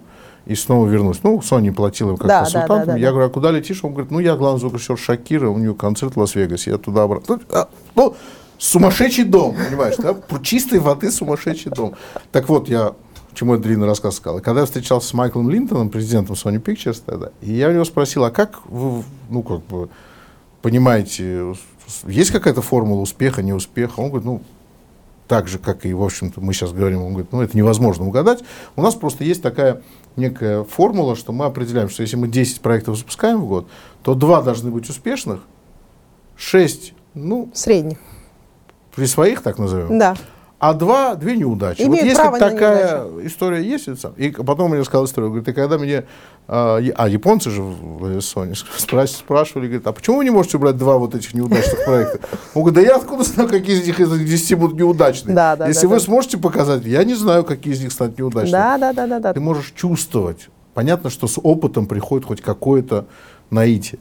[0.46, 1.20] и снова вернусь.
[1.22, 2.78] Ну, Sony платил им как да, консультантам.
[2.78, 3.12] Да, да, да, я да.
[3.12, 3.82] говорю, а куда летишь?
[3.82, 7.36] Он говорит, ну, я главный звукорежиссер Шакира, у нее концерт в Лас-Вегасе, я туда обратно.
[7.36, 8.16] Ну, а, ну,
[8.58, 10.14] сумасшедший дом, понимаешь, да?
[10.42, 11.94] Чистой воды сумасшедший дом.
[12.32, 12.92] Так вот, я
[13.34, 14.40] чему я длинный рассказ сказал.
[14.40, 18.24] когда я встречался с Майклом Линтоном, президентом Sony Pictures тогда, и я у него спросил,
[18.24, 19.88] а как вы, ну, как бы,
[20.62, 21.54] понимаете,
[22.06, 24.00] есть какая-то формула успеха, неуспеха?
[24.00, 24.42] Он говорит, ну,
[25.28, 28.42] так же, как и, в общем-то, мы сейчас говорим, он говорит, ну, это невозможно угадать.
[28.76, 29.82] У нас просто есть такая
[30.16, 33.68] некая формула, что мы определяем, что если мы 10 проектов запускаем в год,
[34.02, 35.40] то 2 должны быть успешных,
[36.36, 37.50] 6, ну...
[37.54, 37.98] Средних.
[38.94, 39.98] При своих, так назовем.
[39.98, 40.16] Да
[40.58, 41.82] а два, две неудачи.
[41.82, 45.78] Имеют вот если право такая история есть, и потом мне рассказал историю, говорит, и когда
[45.78, 46.04] мне,
[46.48, 48.54] а, а японцы же в Sony
[49.06, 52.20] спрашивали, говорит, а почему вы не можете убрать два вот этих неудачных проекта?
[52.54, 55.34] Он говорит, да я откуда знаю, какие из них из этих десяти будут неудачные?
[55.34, 56.00] Да, да, если да, вы да.
[56.00, 58.52] сможете показать, я не знаю, какие из них станут неудачными.
[58.52, 59.32] Да, да, да, да, да.
[59.34, 60.48] Ты можешь чувствовать.
[60.72, 63.06] Понятно, что с опытом приходит хоть какое-то
[63.50, 64.00] наитие.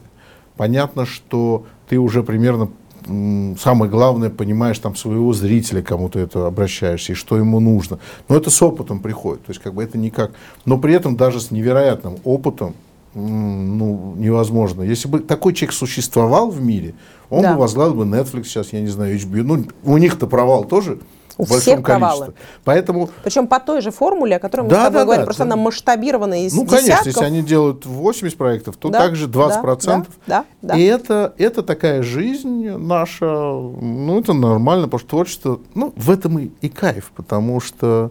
[0.56, 2.70] Понятно, что ты уже примерно
[3.04, 7.98] самое главное, понимаешь там своего зрителя, кому ты это обращаешься, и что ему нужно.
[8.28, 9.44] Но это с опытом приходит.
[9.44, 10.32] То есть как бы это никак.
[10.64, 12.74] Но при этом даже с невероятным опытом
[13.14, 14.82] ну, невозможно.
[14.82, 16.94] Если бы такой человек существовал в мире,
[17.30, 17.54] он да.
[17.54, 19.42] бы возглавил бы Netflix сейчас, я не знаю, HBO.
[19.42, 20.98] Ну, у них-то провал тоже
[21.38, 22.34] у всех провалы.
[22.64, 23.10] Поэтому...
[23.22, 25.44] Причем по той же формуле, о которой мы да, с тобой да, говорим, да, просто
[25.44, 25.52] да.
[25.52, 26.86] она масштабирована из Ну, десятков.
[26.86, 29.86] конечно, если они делают 80 проектов, то да, также 20%.
[29.86, 30.78] Да, да, да.
[30.78, 36.38] И это, это такая жизнь наша, ну, это нормально, потому что творчество, ну, в этом
[36.38, 38.10] и, и кайф, потому что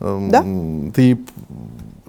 [0.00, 0.42] э, да?
[0.94, 1.18] ты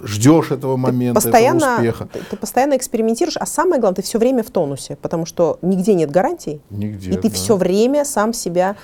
[0.04, 2.08] ждешь этого момента, постоянно, этого успеха.
[2.12, 5.94] Ты, ты постоянно экспериментируешь, а самое главное, ты все время в тонусе, потому что нигде
[5.94, 6.62] нет гарантий.
[6.70, 7.12] Нигде.
[7.12, 7.36] И ты да.
[7.36, 8.76] все время сам себя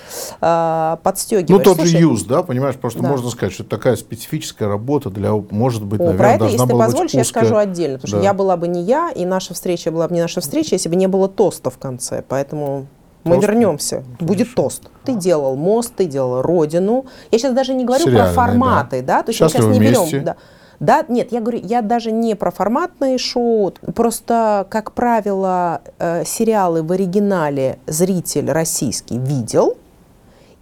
[0.42, 1.50] э, подстегиваешь.
[1.50, 3.10] Ну, тот Слушай, же юз, да, понимаешь, потому что да.
[3.10, 6.64] можно сказать, что это такая специфическая работа для, может быть, О, наверное, про это, должна
[6.64, 7.44] если была ты позволишь, быть узкая.
[7.44, 8.18] я скажу отдельно, потому да.
[8.18, 10.90] что я была бы не я, и наша встреча была бы не наша встреча, если
[10.90, 12.88] бы не было тоста в конце, поэтому...
[13.24, 13.48] Мы тост?
[13.48, 14.04] вернемся.
[14.20, 14.84] Ну, Будет тост.
[15.04, 17.08] Ты делал мост, ты делал родину.
[17.32, 19.18] Я сейчас даже не говорю Сериальные, про форматы, да.
[19.18, 19.24] да?
[19.24, 20.12] То есть сейчас мы сейчас не вместе.
[20.12, 20.26] берем.
[20.26, 20.36] Да.
[20.80, 23.74] Да, нет, я говорю, я даже не про форматные шоу.
[23.96, 29.78] Просто, как правило, э, сериалы в оригинале зритель российский видел,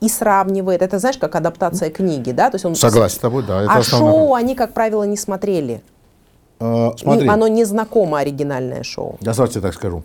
[0.03, 0.81] и сравнивает.
[0.81, 2.49] Это знаешь, как адаптация книги, да?
[2.49, 3.61] То есть он Согласен с тобой, да.
[3.63, 4.11] Это а основное.
[4.11, 5.81] шоу они, как правило, не смотрели.
[6.59, 7.27] Э, смотри.
[7.27, 9.17] Оно не знакомо оригинальное шоу.
[9.21, 10.03] Я сразу тебе так скажу.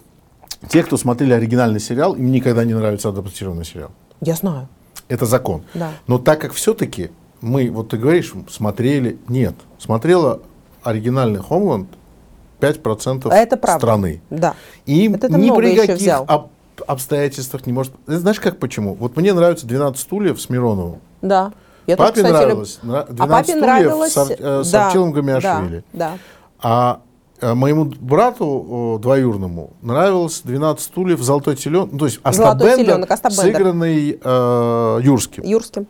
[0.69, 3.91] Те, кто смотрели оригинальный сериал, им никогда не нравится адаптированный сериал.
[4.21, 4.69] Я знаю.
[5.09, 5.63] Это закон.
[5.75, 5.91] Да.
[6.07, 10.41] Но так как все-таки мы, вот ты говоришь, смотрели, нет, смотрела
[10.83, 11.89] оригинальный Хомланд
[12.61, 13.79] 5% а это правда.
[13.79, 14.21] страны.
[14.31, 14.55] Да.
[14.87, 16.49] И им это ни при каких об,
[16.87, 17.93] обстоятельствах не может...
[18.07, 18.95] Знаешь, как почему?
[18.95, 21.01] Вот мне нравится 12 стульев с Мироновым.
[21.23, 21.53] Да.
[21.87, 22.79] Я папе тоже, кстати, нравилось.
[22.83, 24.13] 12 а папе стульев нравилось...
[24.13, 25.85] с, э, с да, Артемом Гамиашвили.
[25.93, 26.19] Да, да.
[26.61, 27.01] А
[27.41, 35.01] э, моему брату двоюрному нравилось 12 стульев «Золотой теленок», ну, то есть Астабендер, сыгранный э,
[35.03, 35.45] Юрским.
[35.45, 35.87] Юрским.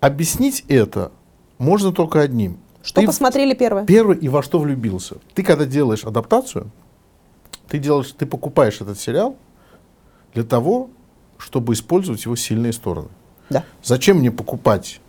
[0.00, 1.12] Объяснить это
[1.58, 2.58] можно только одним.
[2.82, 3.84] Что ты посмотрели первое?
[3.84, 5.16] Первый и во что влюбился.
[5.34, 6.70] Ты когда делаешь адаптацию,
[7.68, 9.36] ты делаешь, ты покупаешь этот сериал
[10.32, 10.88] для того,
[11.36, 13.08] чтобы использовать его сильные стороны.
[13.50, 13.64] Да.
[13.82, 15.00] Зачем мне покупать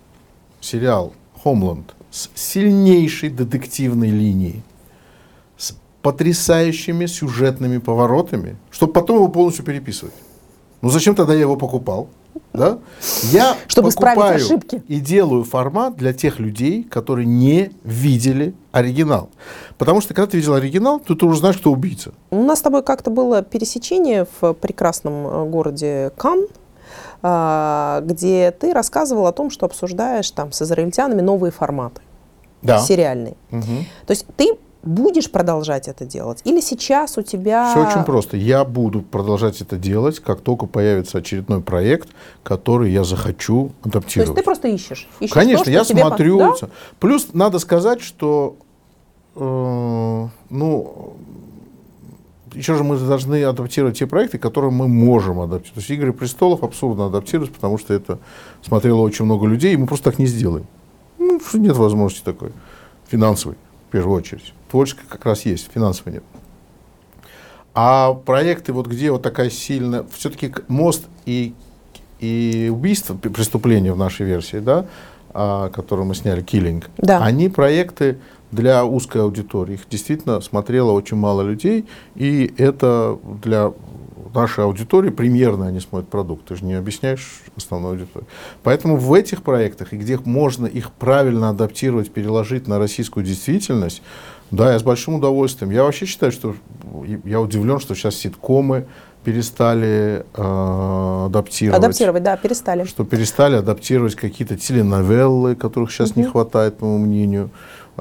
[0.60, 4.62] сериал Homeland с сильнейшей детективной линией,
[5.58, 10.14] с потрясающими сюжетными поворотами, чтобы потом его полностью переписывать?
[10.82, 12.10] Ну зачем тогда я его покупал?
[12.54, 12.80] Да?
[13.32, 14.84] Я Чтобы покупаю ошибки.
[14.88, 19.30] и делаю формат для тех людей, которые не видели оригинал.
[19.78, 22.12] Потому что когда ты видел оригинал, то ты уже знаешь, кто убийца.
[22.30, 26.46] У нас с тобой как-то было пересечение в прекрасном э, городе Кан.
[27.24, 32.02] а, где ты рассказывал о том, что обсуждаешь там с израильтянами новые форматы
[32.64, 32.80] Да.
[32.80, 33.36] сериальные.
[33.52, 33.86] Мгм.
[34.08, 36.42] То есть ты будешь продолжать это делать?
[36.44, 37.72] Или сейчас у тебя...
[37.72, 38.38] Все очень просто.
[38.38, 42.10] Я буду продолжать это делать, как только появится очередной проект,
[42.44, 44.30] который я захочу То адаптировать.
[44.30, 45.08] есть ты просто ищешь?
[45.20, 46.40] ищешь Конечно, то, я тебе по- смотрю.
[46.40, 46.68] Да?
[47.00, 48.56] Плюс надо сказать, что
[49.36, 51.16] э, ну
[52.54, 55.74] еще же мы должны адаптировать те проекты, которые мы можем адаптировать.
[55.74, 58.20] То есть «Игры престолов» абсурдно адаптировать, потому что это
[58.62, 60.66] смотрело очень много людей, и мы просто так не сделаем.
[61.18, 62.52] Ну, нет возможности такой.
[63.08, 63.58] Финансовой,
[63.92, 64.54] в первую очередь.
[64.70, 66.24] Творческой как раз есть, финансовой нет.
[67.74, 70.06] А проекты, вот где вот такая сильная...
[70.16, 71.54] Все-таки мост и,
[72.22, 74.86] и убийство, преступление в нашей версии, да,
[75.34, 77.22] а, которую мы сняли, «Киллинг», Да.
[77.22, 78.18] они проекты
[78.52, 79.74] для узкой аудитории.
[79.74, 83.74] Их действительно смотрело очень мало людей, и это для
[84.36, 86.46] нашей аудитории премьерно они смотрят продукт.
[86.48, 88.28] Ты же не объясняешь основной аудитории.
[88.64, 94.02] Поэтому в этих проектах, и где можно их правильно адаптировать, переложить на российскую действительность,
[94.52, 95.72] да, я с большим удовольствием.
[95.72, 96.56] Я вообще считаю, что
[97.24, 98.86] я удивлен, что сейчас ситкомы
[99.24, 101.80] перестали э, адаптировать.
[101.84, 102.84] Адаптировать, да, перестали.
[102.86, 106.32] Что перестали адаптировать какие-то теленовеллы, которых сейчас не Мгм.
[106.32, 107.50] хватает, по моему мнению.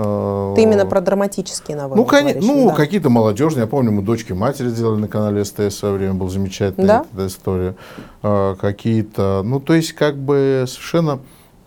[0.03, 2.75] Э, Ты именно про драматические новеллы ну, конечно, говоришь, ну да.
[2.75, 3.63] какие-то молодежные.
[3.63, 7.07] Я помню, мы дочки матери сделали на канале СТС в свое время, была замечательная Да?
[7.13, 7.75] эта история.
[8.23, 11.21] Э, какие-то, ну, то есть, как бы совершенно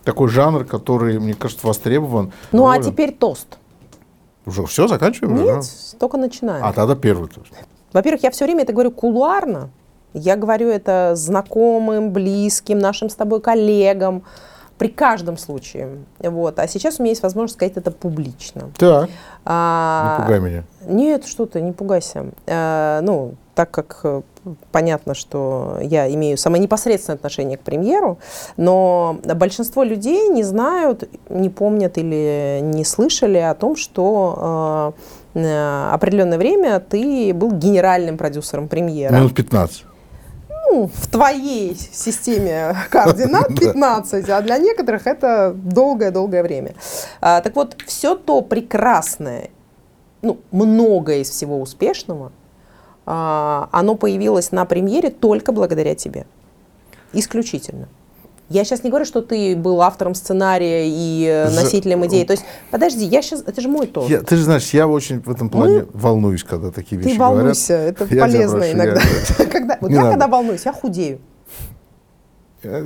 [0.04, 2.32] такой жанр, который, мне кажется, востребован.
[2.52, 2.92] Ну, а доволен.
[2.92, 3.60] теперь тост.
[4.46, 5.36] Уже все, заканчиваем?
[5.36, 5.44] уже?
[5.44, 5.66] Нет,
[6.00, 6.66] только начинаем.
[6.66, 7.52] А тогда первый тоже.
[7.94, 9.70] Во-первых, я все время это говорю кулуарно.
[10.14, 14.24] Я говорю это знакомым, близким, нашим с тобой коллегам.
[14.78, 16.00] При каждом случае.
[16.20, 16.60] Вот.
[16.60, 18.64] А сейчас у меня есть возможность сказать это публично.
[18.64, 18.72] Не
[19.46, 20.64] А, пугай меня.
[20.86, 22.26] Нет, что ты, не пугайся.
[22.46, 24.22] Э, ну, так как э,
[24.72, 28.20] понятно, что я имею самое непосредственное отношение к премьеру,
[28.58, 34.96] но большинство людей не знают, не помнят или не слышали о том, что
[35.36, 39.14] э, э, определенное время ты был генеральным продюсером премьера.
[39.14, 39.86] Минут 15.
[40.74, 46.74] Ну, в твоей системе координат 15, а для некоторых это долгое-долгое время.
[47.22, 49.52] А, так вот, все то прекрасное,
[50.24, 52.32] ну, многое из всего успешного,
[53.06, 56.26] а, оно появилось на премьере только благодаря тебе.
[57.14, 57.88] Исключительно.
[58.54, 62.24] Я сейчас не говорю, что ты был автором сценария и э, За- носителем идеи.
[62.24, 64.10] То есть, подожди, я сейчас, это же мой тост.
[64.10, 67.38] Я- ты же знаешь, я очень в этом плане волнуюсь, когда такие вещи Ты говорят.
[67.38, 69.02] волнуйся, это Я полезно прошу, иногда.
[69.40, 70.10] я- Когда, вот я надо.
[70.12, 71.20] когда волнуюсь, я худею.
[72.64, 72.82] Я,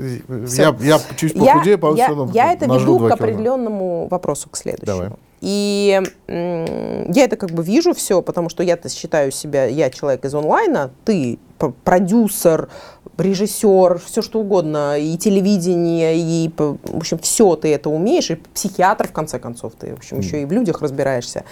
[0.47, 0.61] Всё.
[0.63, 4.85] я, я чуть похудею, по я- я это веду к определенному вопросу, к следующему.
[4.97, 5.09] Давай.
[5.41, 10.33] И я это как бы вижу все, потому что я-то считаю себя, я человек из
[10.33, 12.69] онлайна, ты продюсер,
[13.17, 19.07] режиссер, все что угодно, и телевидение, и, в общем, все ты это умеешь, и психиатр,
[19.07, 21.43] в конце концов, ты, в общем, еще и в людях разбираешься.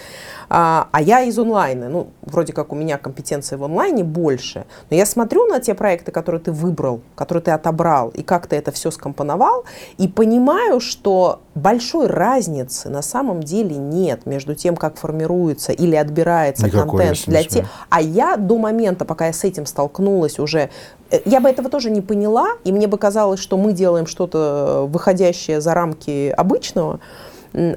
[0.48, 4.96] А, а я из онлайна, ну, вроде как у меня компетенции в онлайне больше, но
[4.96, 8.72] я смотрю на те проекты, которые ты выбрал, которые ты отобрал, и как ты это
[8.72, 9.66] все скомпоновал,
[9.98, 16.68] и понимаю, что большой разницы на самом деле нет между тем, как формируется или отбирается
[16.68, 20.70] Никакой контент для тех, а я до момента, пока я с этим столкнулась уже,
[21.12, 24.88] э, я бы этого тоже не поняла, и мне бы казалось, что мы делаем что-то
[24.90, 27.00] выходящее за рамки обычного.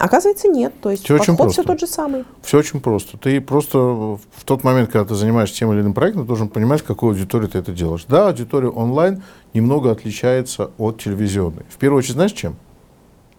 [0.00, 0.72] Оказывается, нет.
[0.81, 1.62] То есть очень подход все просто.
[1.62, 2.24] тот же самый.
[2.42, 3.16] Все очень просто.
[3.16, 6.81] Ты просто в тот момент, когда ты занимаешься тем или иным проектом, ты должен понимать,
[6.81, 8.04] с какой аудиторией ты это делаешь.
[8.09, 9.22] Да, аудитория онлайн
[9.54, 11.64] немного отличается от телевизионной.
[11.68, 12.57] В первую очередь, знаешь чем?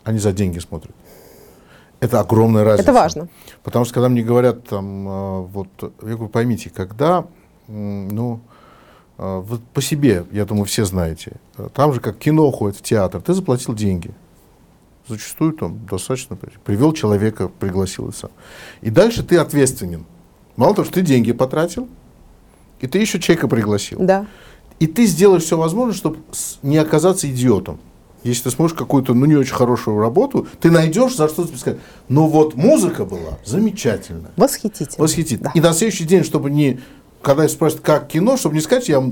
[0.06, 0.96] Они за деньги смотрят.
[2.00, 2.90] Это огромная разница.
[2.90, 3.28] Это важно.
[3.64, 7.26] Потому что когда мне говорят там, э, вот, я говорю, поймите, когда,
[7.68, 8.49] ну, э,
[9.20, 13.22] вот по себе, я думаю, все знаете, э, там же как кино ходит в театр,
[13.22, 14.12] ты заплатил деньги.
[15.10, 18.32] Зачастую там достаточно, привел человека, пригласил и сам.
[18.82, 20.06] И дальше ты ответственен.
[20.56, 21.90] Мало того, что ты деньги потратил,
[22.80, 24.00] и ты еще человека пригласил.
[24.00, 24.26] Да.
[24.80, 26.20] И ты сделаешь все возможное, чтобы
[26.64, 27.80] не оказаться идиотом.
[28.24, 31.80] Если ты сможешь какую-то, ну, не очень хорошую работу, ты найдешь, за что тебе сказать.
[32.10, 34.32] Но вот музыка была замечательная.
[34.36, 34.98] Восхитительно.
[34.98, 35.52] Восхитительно.
[35.54, 35.60] Да.
[35.60, 36.80] И на следующий день, чтобы не,
[37.22, 39.04] когда спрашивают, как кино, чтобы не сказать, я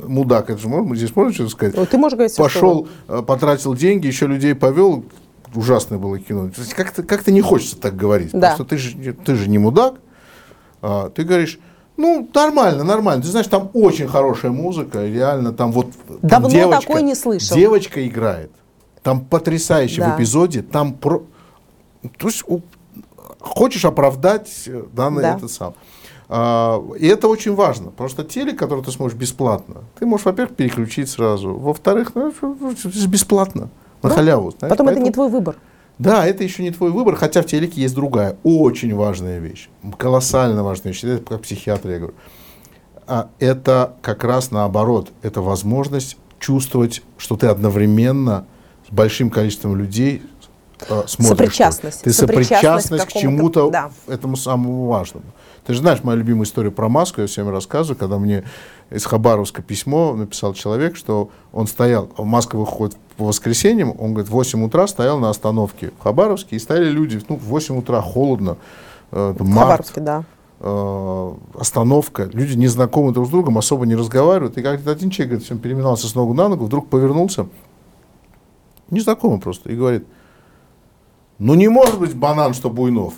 [0.00, 1.76] мудак, это же можно, здесь можем что-то сказать.
[1.76, 5.04] Ой, Ты можешь говорить всё, что Пошел, э, потратил деньги, еще людей повел,
[5.54, 6.50] ужасное было кино.
[6.76, 8.30] Как-то как не хочется так говорить.
[8.32, 8.52] Да.
[8.52, 9.94] Потому что ты же, ты же не мудак.
[10.80, 11.58] А, ты говоришь,
[11.96, 13.22] ну, нормально, нормально.
[13.22, 15.88] Ты знаешь, там очень хорошая музыка, реально там вот...
[16.06, 17.56] там Давно девочка, такой не слышал.
[17.56, 18.52] Девочка играет.
[19.02, 20.12] Там потрясающе Да.
[20.14, 21.22] в эпизоде, там про...
[22.18, 22.60] То есть у-
[23.40, 25.36] хочешь оправдать э, данный Да.
[25.36, 25.74] этот сам.
[26.30, 30.56] А, и это очень важно, потому что телек, который ты смотришь бесплатно, ты можешь, во-первых,
[30.56, 32.32] переключить сразу, во-вторых, ну,
[33.06, 33.70] бесплатно,
[34.02, 34.14] на да?
[34.14, 34.50] халяву.
[34.50, 34.70] Знаешь?
[34.70, 34.90] Потом Поэтому...
[34.90, 35.56] это не твой выбор.
[35.98, 40.62] Да, это еще не твой выбор, хотя в телеке есть другая, очень важная вещь, колоссально
[40.62, 42.14] важная вещь, это как психиатр я говорю.
[43.06, 48.46] А это как раз наоборот, это возможность чувствовать, что ты одновременно
[48.88, 50.22] с большим количеством людей
[50.88, 51.28] э, смотришь.
[51.28, 52.02] Сопричастность.
[52.02, 53.90] Ты сопричастность, к, к чему-то, да.
[54.06, 55.26] этому самому важному.
[55.68, 58.44] Ты же знаешь мою любимую историю про маску, я всем рассказываю, когда мне
[58.90, 64.32] из Хабаровска письмо написал человек, что он стоял, Маска выходит по воскресеньям, он говорит, в
[64.32, 68.56] 8 утра стоял на остановке в Хабаровске, и стояли люди, ну, в 8 утра холодно,
[69.10, 70.24] э, март, Хабаровске, да.
[70.60, 75.40] Э, остановка, люди не знакомы друг с другом, особо не разговаривают, и как-то один человек,
[75.40, 77.46] говорит, переминался с ногу на ногу, вдруг повернулся,
[78.90, 80.06] незнакомый просто, и говорит,
[81.38, 83.14] ну не может быть банан, что Буйнов.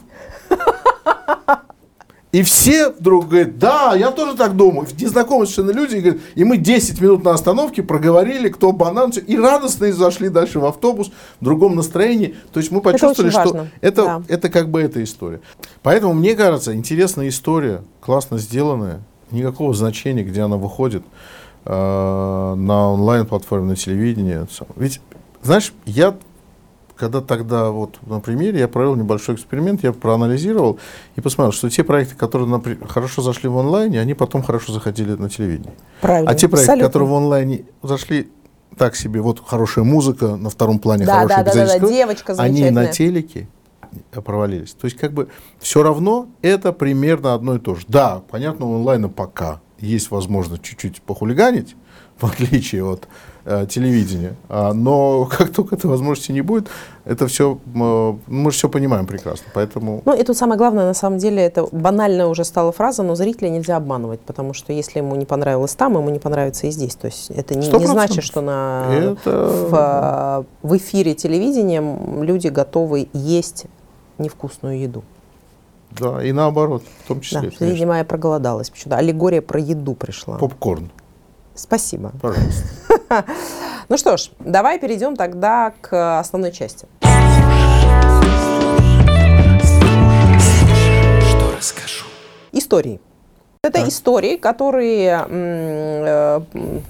[2.33, 4.87] И все вдруг говорят, да, я тоже так думаю.
[4.99, 9.37] Незнакомые совершенно люди, и, говорят, и мы 10 минут на остановке проговорили, кто банан, и
[9.37, 12.37] радостно зашли дальше в автобус в другом настроении.
[12.53, 14.23] То есть мы почувствовали, это что это, да.
[14.29, 15.41] это как бы эта история.
[15.83, 19.01] Поэтому, мне кажется, интересная история, классно сделанная,
[19.33, 21.03] никакого значения, где она выходит
[21.65, 24.47] э, на онлайн-платформе, на телевидении.
[24.77, 25.01] Ведь,
[25.43, 26.15] знаешь, я
[27.01, 30.79] когда тогда вот на примере я провел небольшой эксперимент, я проанализировал
[31.17, 35.15] и посмотрел, что те проекты, которые например, хорошо зашли в онлайне, они потом хорошо заходили
[35.15, 35.73] на телевидении.
[36.03, 36.31] Правильно.
[36.31, 36.89] А те проекты, Абсолютно.
[36.89, 38.31] которые в онлайне зашли
[38.77, 42.71] так себе, вот хорошая музыка на втором плане, да, хорошая да, да, да, девочка они
[42.71, 43.49] на телеке
[44.13, 44.73] провалились.
[44.73, 47.85] То есть как бы все равно это примерно одно и то же.
[47.89, 51.77] Да, понятно, у онлайна пока есть возможность чуть-чуть похулиганить,
[52.21, 53.09] в отличие от
[53.45, 54.35] э, телевидения.
[54.49, 56.69] А, но как только этой возможности не будет,
[57.05, 59.47] это все, э, мы же все понимаем прекрасно.
[59.55, 60.03] Поэтому...
[60.05, 63.49] Ну и тут самое главное, на самом деле, это банальная уже стала фраза, но зрителя
[63.49, 66.95] нельзя обманывать, потому что если ему не понравилось там, ему не понравится и здесь.
[66.95, 69.31] То есть это не, не значит, что на, это...
[69.31, 71.83] в, в эфире телевидения
[72.23, 73.67] люди готовы есть
[74.19, 75.03] невкусную еду.
[75.99, 77.51] Да, и наоборот, в том числе.
[77.59, 78.71] Да, видимо, я проголодалась.
[78.71, 80.39] Почему-то аллегория про еду пришла.
[80.39, 80.91] Попкорн.
[81.63, 82.13] Спасибо.
[82.21, 82.65] Пожалуйста.
[83.89, 86.87] Ну что ж, давай перейдем тогда к основной части.
[91.29, 92.05] Что расскажу?
[92.53, 93.01] Истории.
[93.63, 93.89] Это так.
[93.89, 96.41] истории, которые э,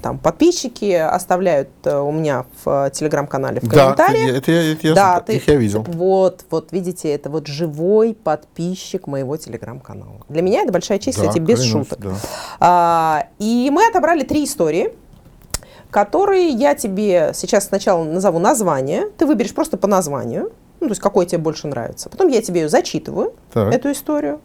[0.01, 4.31] там, подписчики оставляют э, у меня в телеграм-канале в комментариях.
[4.31, 5.83] Да, это, это, это, да, ты, их я видел.
[5.85, 10.21] Вот, вот, видите, это вот живой подписчик моего телеграм-канала.
[10.29, 11.99] Для меня это большая честь, да, кстати, без клянусь, шуток.
[11.99, 12.15] Да.
[12.61, 14.93] А, и мы отобрали три истории,
[15.89, 19.09] которые я тебе сейчас сначала назову название.
[19.17, 22.09] Ты выберешь просто по названию, ну, то есть какой тебе больше нравится.
[22.09, 23.73] Потом я тебе ее зачитываю, так.
[23.73, 24.39] эту историю.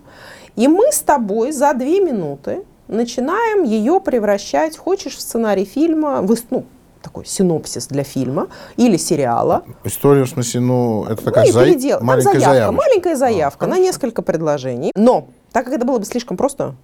[0.57, 6.35] И мы с тобой за две минуты начинаем ее превращать, хочешь в сценарий фильма, в,
[6.51, 6.65] ну,
[7.03, 9.65] такой синопсис для фильма или сериала.
[9.85, 11.65] История, в смысле, ну, это такая ну, за...
[11.65, 12.01] передел...
[12.01, 12.73] маленькая заявка.
[12.73, 14.93] Маленькая заявка а, на несколько предложений.
[14.97, 16.75] Но, так как это было бы слишком просто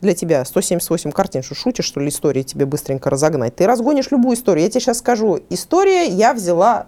[0.00, 4.36] для тебя, 178 картин, что шутишь, что ли, истории тебе быстренько разогнать, ты разгонишь любую
[4.36, 4.64] историю.
[4.64, 6.86] Я тебе сейчас скажу, история я взяла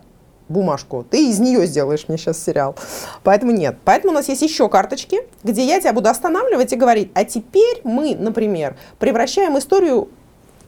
[0.50, 1.06] бумажку.
[1.08, 2.76] Ты из нее сделаешь мне сейчас сериал.
[3.22, 3.78] Поэтому нет.
[3.84, 7.80] Поэтому у нас есть еще карточки, где я тебя буду останавливать и говорить, а теперь
[7.84, 10.08] мы, например, превращаем историю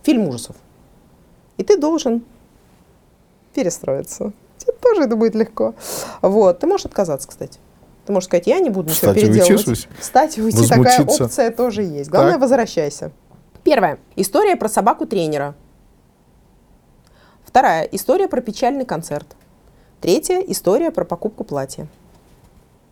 [0.00, 0.56] в фильм ужасов.
[1.58, 2.24] И ты должен
[3.54, 4.32] перестроиться.
[4.58, 5.74] Тебе тоже это будет легко.
[6.22, 6.60] Вот.
[6.60, 7.58] Ты можешь отказаться, кстати.
[8.06, 9.68] Ты можешь сказать, я не буду ничего Кстати, переделывать.
[9.68, 12.10] Уйти, Кстати, уйти такая опция тоже есть.
[12.10, 12.42] Главное, так.
[12.42, 13.12] возвращайся.
[13.62, 13.98] Первая.
[14.16, 15.54] История про собаку-тренера.
[17.44, 17.84] Вторая.
[17.84, 19.36] История про печальный концерт.
[20.02, 21.86] Третья история про покупку платья.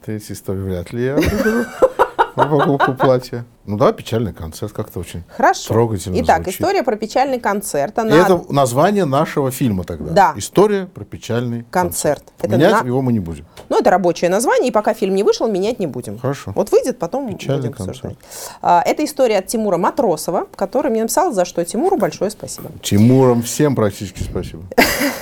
[0.05, 1.65] Третья история вряд ли я выберу.
[2.37, 3.45] Про покупку платья.
[3.67, 5.75] Ну да, печальный концерт как-то очень Хорошо.
[5.75, 6.61] трогательно Итак, звучит.
[6.61, 7.99] история про печальный концерт.
[7.99, 8.17] Она...
[8.17, 10.13] Это название нашего фильма тогда.
[10.13, 10.33] Да.
[10.37, 12.23] История про печальный концерт.
[12.27, 12.33] концерт.
[12.39, 12.87] Это менять на...
[12.87, 13.45] его мы не будем.
[13.69, 16.19] Ну, это рабочее название, и пока фильм не вышел, менять не будем.
[16.21, 16.53] Хорошо.
[16.55, 17.97] Вот выйдет, потом печальный будем концерт.
[17.97, 18.19] обсуждать.
[18.63, 22.71] А, это история от Тимура Матросова, который мне написал, за что Тимуру большое спасибо.
[22.81, 24.63] Тимуром всем практически спасибо.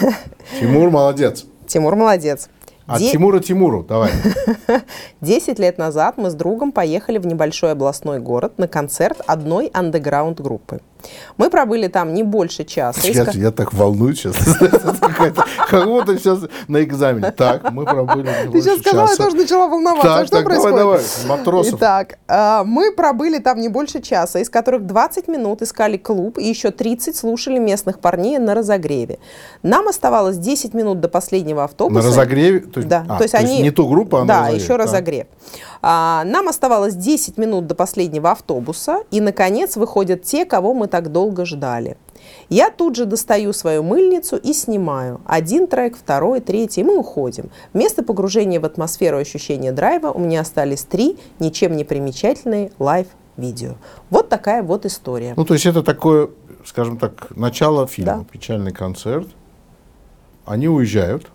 [0.61, 1.47] Тимур молодец.
[1.69, 2.49] Тимур молодец.
[2.89, 3.11] От Де...
[3.11, 4.11] Тимура Тимуру, давай.
[5.20, 10.41] Десять лет назад мы с другом поехали в небольшой областной город на концерт одной андеграунд
[10.41, 10.80] группы.
[11.36, 13.01] Мы пробыли там не больше часа.
[13.03, 13.34] Я, иск...
[13.34, 14.36] я так волнуюсь сейчас.
[15.70, 17.30] Как будто сейчас на экзамене.
[17.30, 20.09] Так, мы пробыли не Ты сейчас сказала, я тоже начала волноваться.
[20.09, 20.76] Так, что происходит?
[20.76, 21.74] Давай, давай, матросов.
[21.74, 26.45] Итак, а, мы пробыли там не больше часа, из которых 20 минут искали клуб и
[26.45, 29.18] еще 30 слушали местных парней на разогреве.
[29.62, 32.01] Нам оставалось 10 минут до последнего автобуса.
[32.01, 32.61] На разогреве?
[32.83, 33.14] То есть, да.
[33.14, 33.62] а, то есть то есть они...
[33.62, 34.76] не ту группу, а Да, разогрев, еще да.
[34.79, 35.26] разогрев.
[35.83, 41.12] А, нам оставалось 10 минут до последнего автобуса, и, наконец, выходят те, кого мы так
[41.12, 41.97] долго ждали.
[42.49, 45.20] Я тут же достаю свою мыльницу и снимаю.
[45.24, 47.51] Один трек, второй, третий, и мы уходим.
[47.72, 53.74] Вместо погружения в атмосферу ощущения драйва у меня остались три ничем не примечательные лайв-видео.
[54.11, 55.35] Вот такая вот история.
[55.37, 56.29] Ну, то есть это такое,
[56.66, 58.24] скажем так, начало фильма, Да.
[58.31, 59.29] печальный концерт.
[60.45, 61.26] Они уезжают,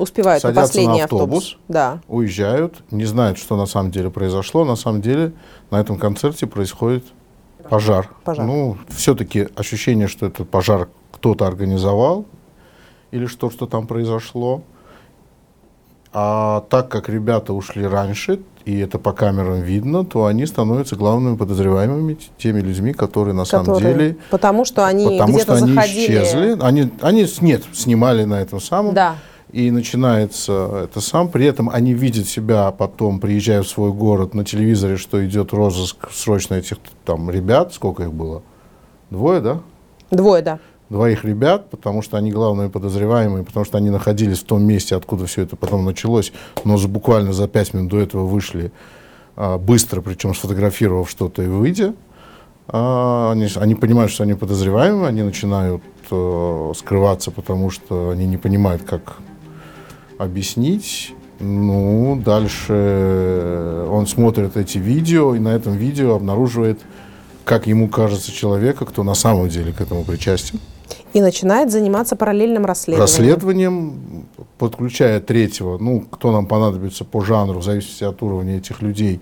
[0.00, 1.44] Успевают на садятся последний на автобус.
[1.44, 1.58] автобус.
[1.68, 2.00] Да.
[2.08, 4.64] уезжают, не знают, что на самом деле произошло.
[4.64, 5.32] На самом деле
[5.70, 7.04] на этом концерте происходит
[7.68, 8.08] пожар.
[8.24, 8.46] Пожар.
[8.46, 12.24] Ну, все-таки ощущение, что этот пожар кто-то организовал
[13.10, 14.62] или что, что там произошло.
[16.12, 21.36] А так как ребята ушли раньше, и это по камерам видно, то они становятся главными
[21.36, 24.16] подозреваемыми, теми людьми, которые на самом которые- деле...
[24.30, 26.04] Потому что они потому где-то что они заходили.
[26.04, 26.58] исчезли.
[26.60, 28.92] Они, они, нет, снимали на этом самом.
[28.94, 29.16] Да.
[29.52, 31.28] И начинается это сам.
[31.28, 36.10] При этом они видят себя потом, приезжая в свой город, на телевизоре, что идет розыск
[36.12, 37.74] срочно этих там ребят.
[37.74, 38.42] Сколько их было?
[39.10, 39.60] Двое, да?
[40.10, 40.60] Двое, да.
[40.88, 45.26] Двоих ребят, потому что они главные подозреваемые, потому что они находились в том месте, откуда
[45.26, 46.32] все это потом началось,
[46.64, 48.72] но за, буквально за пять минут до этого вышли
[49.36, 51.94] а, быстро, причем сфотографировав что-то и выйдя.
[52.66, 58.36] А, они, они понимают, что они подозреваемые, они начинают э, скрываться, потому что они не
[58.36, 59.18] понимают, как
[60.20, 61.14] объяснить.
[61.38, 66.78] Ну, дальше он смотрит эти видео, и на этом видео обнаруживает,
[67.44, 70.60] как ему кажется, человека, кто на самом деле к этому причастен.
[71.14, 73.02] И начинает заниматься параллельным расследованием.
[73.02, 74.26] Расследованием,
[74.58, 79.20] подключая третьего, ну, кто нам понадобится по жанру, в зависимости от уровня этих людей,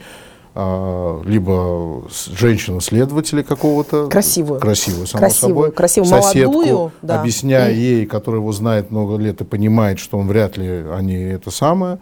[1.25, 4.09] либо с- женщину-следователя какого-то.
[4.09, 4.61] Красивую.
[4.61, 5.73] Красивую, само Красивую, собой.
[5.73, 7.21] красивую, Соседку, молодую, да.
[7.21, 11.51] объясняя ей, которая его знает много лет и понимает, что он вряд ли они это
[11.51, 11.99] самое.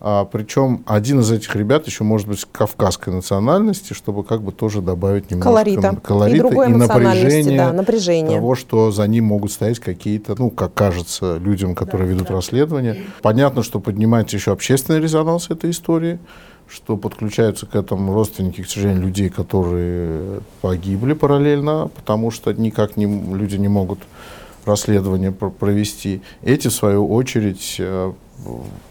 [0.00, 4.80] А, причем один из этих ребят еще может быть кавказской национальности, чтобы как бы тоже
[4.80, 5.96] добавить немножко Колорита.
[6.02, 8.38] колорита И другой и напряжения да, напряжение.
[8.38, 12.96] того, что за ним могут стоять какие-то, ну, как кажется, людям, которые ведут расследование.
[13.22, 16.20] Понятно, что поднимается еще общественный резонанс этой истории,
[16.68, 23.06] что подключаются к этому родственники, к сожалению, людей, которые погибли параллельно, потому что никак не,
[23.06, 23.98] люди не могут
[24.64, 26.20] расследование про- провести.
[26.42, 28.12] Эти, в свою очередь, э,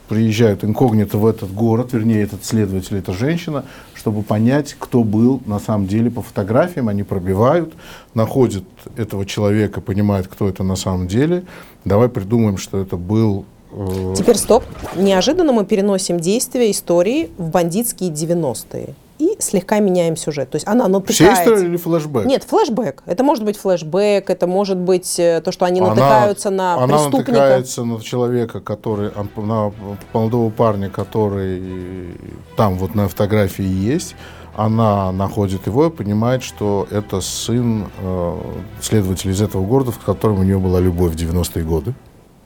[0.08, 5.60] приезжают инкогнито в этот город, вернее, этот следователь, эта женщина, чтобы понять, кто был на
[5.60, 6.88] самом деле по фотографиям.
[6.88, 7.74] Они пробивают,
[8.14, 8.64] находят
[8.95, 11.43] этого человека, понимают, кто это на самом деле.
[11.86, 13.45] Давай придумаем, что это был...
[13.72, 14.64] э, Теперь стоп.
[14.95, 18.95] Неожиданно мы переносим действие истории в бандитские 90-е.
[19.20, 20.51] И слегка меняем сюжет.
[20.51, 21.43] То есть она Вся натыкается...
[21.43, 22.26] история или флешбэк?
[22.26, 23.03] Нет, флешбэк.
[23.05, 26.88] Это может быть флешбэк, это может быть э, то, что они Она- натыкаются на она
[26.97, 27.32] преступника.
[27.32, 29.72] натыкается на человека, который, на
[30.13, 32.15] молодого парня, который
[32.55, 34.15] там вот на фотографии есть.
[34.55, 38.38] Она находит его и понимает, что это сын э,
[38.82, 41.93] следователя из этого города, в котором у нее была любовь в 90-е годы.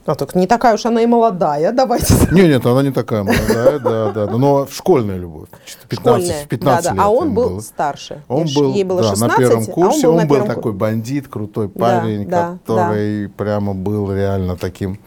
[0.04, 2.14] А, так не такая уж она и молодая, давайте.
[2.32, 5.48] Нет, нет, она не такая молодая, да, да, да, но школьная любовь.
[5.88, 6.44] 15, Школьная.
[6.44, 7.04] в 15 да, лет да.
[7.04, 7.60] А он был было.
[7.60, 8.22] старше.
[8.28, 10.54] Он был Ей было да, 16, на первом курсе, а он был, он был первом
[10.54, 14.98] такой бандит, крутой Да, парень, да, который прямо был реально таким...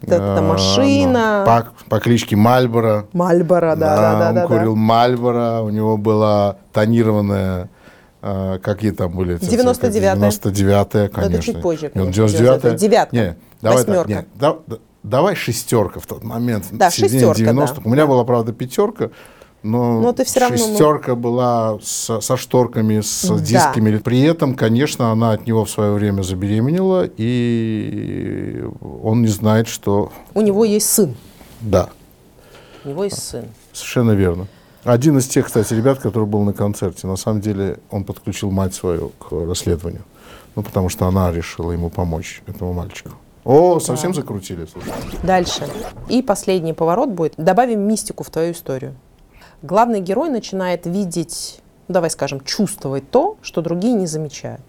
[0.00, 1.40] Вот эта э, машина.
[1.40, 3.06] ну, по, по кличке Мальборо.
[3.12, 4.46] Мальборо, да, да, да, он да, да.
[4.46, 7.68] курил Мальборо, у него была тонированная
[8.20, 9.36] какие там были?
[9.36, 10.14] эти 99-я.
[10.14, 11.42] 99-я, конечно.
[11.42, 12.70] чуть позже, конечно, 99-я.
[12.76, 13.16] девятка.
[13.16, 14.08] Не, давай так, Восьмерка.
[14.08, 16.66] не, да- да- давай шестерка в тот момент.
[16.72, 17.62] Да, середине шестерка, да.
[17.64, 17.82] 90-х.
[17.84, 19.10] У меня была, правда, пятерка,
[19.62, 23.38] но, Но ты всё равно, ну- шестерка была со, со шторками, с Да.
[23.38, 23.96] дисками.
[23.98, 28.64] При этом, конечно, она от него в свое время забеременела, и
[29.02, 30.12] он не знает, что...
[30.34, 31.14] У него есть сын.
[31.60, 31.90] Да,
[32.84, 33.44] У него есть сын.
[33.72, 34.46] Совершенно верно.
[34.84, 38.74] Один из тех, кстати, ребят, который был на концерте, на самом деле он подключил мать
[38.74, 40.02] свою к расследованию.
[40.56, 43.10] Ну, потому что она решила ему помочь, этому мальчику.
[43.44, 44.92] О, совсем закрутили, слушай.
[45.22, 45.66] Дальше.
[46.08, 47.34] И последний поворот будет.
[47.36, 48.94] Добавим мистику в твою историю.
[49.62, 54.62] Главный герой начинает видеть, ну, давай скажем, чувствовать то, что другие не замечают.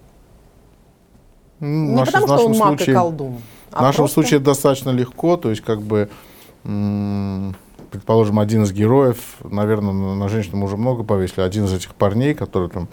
[1.60, 3.34] Ну, Не наш- потому, в что он маг и колдун.
[3.70, 6.10] В а нашем просто- случае это достаточно легко, то есть как бы,
[6.64, 7.56] м,
[7.92, 12.70] предположим, один из героев, наверное, на, женщину уже много повесили, один из этих парней, который
[12.70, 12.88] там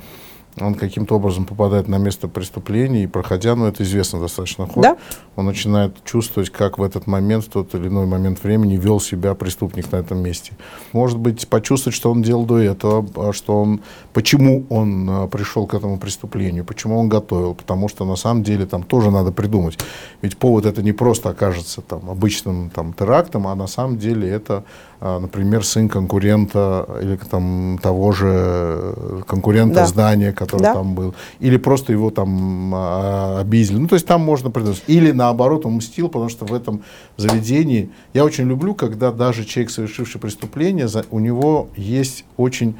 [0.60, 4.98] он каким-то образом попадает на место преступления, и проходя, ну, это известно достаточно ход, Да.
[5.36, 9.36] он начинает чувствовать, как в этот момент, в тот или иной момент времени вел себя
[9.36, 10.54] преступник на этом месте.
[10.92, 13.80] Может быть, почувствовать, что он делал до этого, а что он,
[14.14, 18.66] почему он а, пришел к этому преступлению, почему он готовил, потому что на самом деле
[18.66, 19.78] там тоже надо придумать.
[20.22, 24.64] Ведь повод это не просто окажется там обычным там терактом, а на самом деле это,
[25.00, 28.94] а, например, сын конкурента или там того же
[29.28, 29.86] конкурента Да.
[29.86, 30.74] здания, который Да.
[30.74, 33.78] там был, или просто его там а, обидели.
[33.78, 34.82] Ну, то есть там можно придумать.
[34.88, 36.82] Или наоборот, он мстил, потому что в этом
[37.18, 37.90] заведении...
[38.14, 42.74] Я очень люблю, когда даже человек, совершивший преступление, за- у него есть очень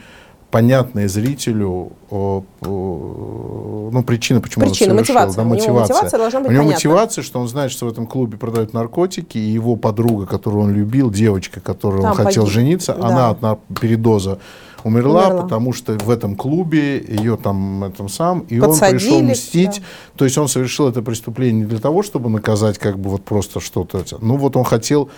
[0.52, 5.16] понятные зрителю о, о, ну, причины, почему Причина, он совершил.
[5.16, 5.36] мотивация.
[5.36, 5.94] Да, У него мотивация.
[5.96, 6.76] мотивация должна быть У него понятна.
[6.90, 10.72] мотивация, что он знает, что в этом клубе продают наркотики, и его подруга, которую он
[10.74, 12.54] любил, девочка, которую он Там хотел погиб.
[12.56, 13.08] жениться, Да.
[13.08, 14.40] она от передоза
[14.84, 15.42] умерла, Умерла.
[15.44, 19.80] потому что в этом клубе ее там этом сам, и он Подсадили, пришел мстить.
[19.80, 20.18] да.
[20.18, 23.60] То есть он совершил это преступление не для того, чтобы наказать как бы вот просто
[23.60, 24.04] что-то.
[24.22, 25.10] Ну вот он хотел...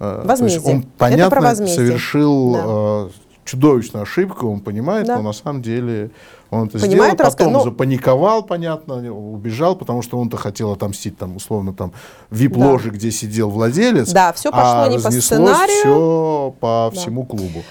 [0.00, 0.74] э, Возмездие.
[0.76, 2.62] он, понятно, совершил Да.
[2.64, 3.08] э,
[3.44, 5.16] чудовищную ошибку, он понимает, Да.
[5.16, 6.10] но на самом деле
[6.50, 11.36] он это Понимает, сделал, потом ну- запаниковал, понятно, убежал, потому что он-то хотел отомстить, там,
[11.36, 11.92] условно, там,
[12.30, 15.80] вип-ложе, где сидел владелец, Да, всё пошло а не по сценарию.
[15.80, 17.00] все по Да.
[17.00, 17.62] всему клубу.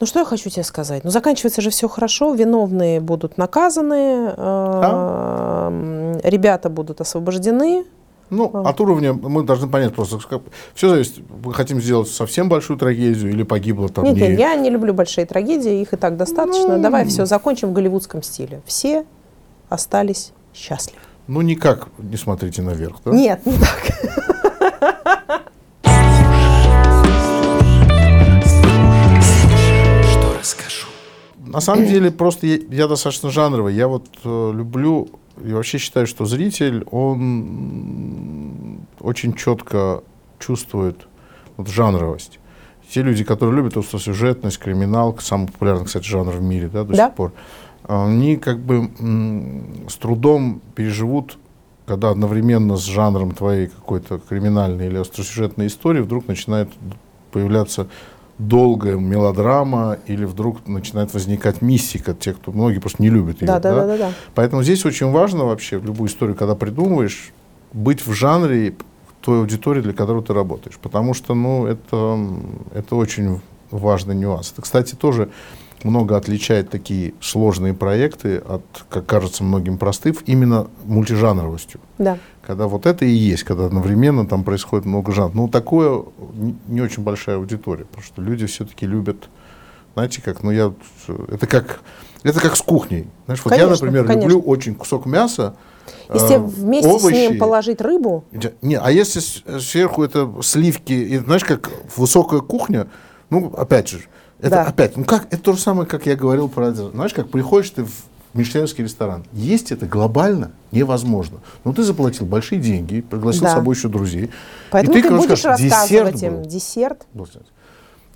[0.00, 1.04] Ну что я хочу тебе сказать?
[1.04, 7.84] Ну заканчивается же все хорошо, виновные будут наказаны, э, ребята будут освобождены.
[8.30, 10.18] Ну, от уровня мы должны понять просто,
[10.74, 14.20] все зависит, мы хотим сделать совсем большую трагедию или погибло там Нет, не...
[14.28, 16.76] нет, я не люблю большие трагедии, их и так достаточно.
[16.76, 16.82] Ну.
[16.82, 18.62] Давай все закончим в голливудском стиле.
[18.64, 19.04] Все
[19.68, 21.00] остались счастливы.
[21.26, 23.10] Ну, никак не смотрите наверх, да?
[23.10, 24.36] Нет, не так.
[31.50, 33.74] На самом деле, просто я, я достаточно жанровый.
[33.74, 35.08] Я вот э, люблю
[35.44, 40.02] и вообще считаю, что зритель, он очень четко
[40.38, 41.08] чувствует
[41.56, 42.38] вот, жанровость.
[42.88, 47.06] Те люди, которые любят остросюжетность, криминал, самый популярный, кстати, жанр в мире да, до Да.
[47.06, 47.32] сих пор,
[47.88, 48.90] они как бы
[49.88, 51.38] с трудом переживут,
[51.86, 56.68] когда одновременно с жанром твоей какой-то криминальной или остросюжетной истории вдруг начинает
[57.32, 57.88] появляться
[58.40, 63.46] долгая мелодрама или вдруг начинает возникать мистика, те, кто многие просто не любят ее.
[63.46, 64.12] Да, да, да, да, да.
[64.34, 67.32] Поэтому здесь очень важно вообще в любую историю, когда придумываешь,
[67.72, 68.74] быть в жанре
[69.20, 70.78] той аудитории, для которой ты работаешь.
[70.80, 72.18] Потому что, ну, это,
[72.72, 74.52] это очень важный нюанс.
[74.52, 75.30] Это, кстати, тоже
[75.84, 81.80] много отличает такие сложные проекты от, как кажется многим простых, именно мультижанровостью.
[81.98, 82.18] Да.
[82.46, 85.34] Когда вот это и есть, когда одновременно там происходит много жанров.
[85.34, 86.02] Ну, такое
[86.68, 89.28] не, очень большая аудитория, потому что люди все-таки любят,
[89.94, 90.72] знаете, как, ну, я,
[91.28, 91.80] это как,
[92.22, 93.06] это как с кухней.
[93.26, 94.28] Знаешь, вот я, Конечно, например, конечно.
[94.28, 95.54] люблю очень кусок мяса,
[96.12, 97.14] Если э, вместе овощи.
[97.14, 99.20] с ним положить рыбу, Я- Не, а если
[99.60, 102.88] сверху это сливки, и, знаешь, как высокая кухня,
[103.30, 104.00] ну, опять же,
[104.40, 104.62] это Да.
[104.64, 107.84] опять, ну как, это то же самое, как я говорил про, знаешь, как приходишь ты
[107.84, 107.92] в
[108.34, 111.38] мишленовский ресторан, есть это глобально невозможно.
[111.64, 113.50] Но ты заплатил большие деньги, пригласил Да.
[113.50, 114.30] с собой еще друзей.
[114.70, 116.44] поэтому и ты, короче, будешь скажешь, рассказывать десерт им был.
[116.48, 117.06] десерт.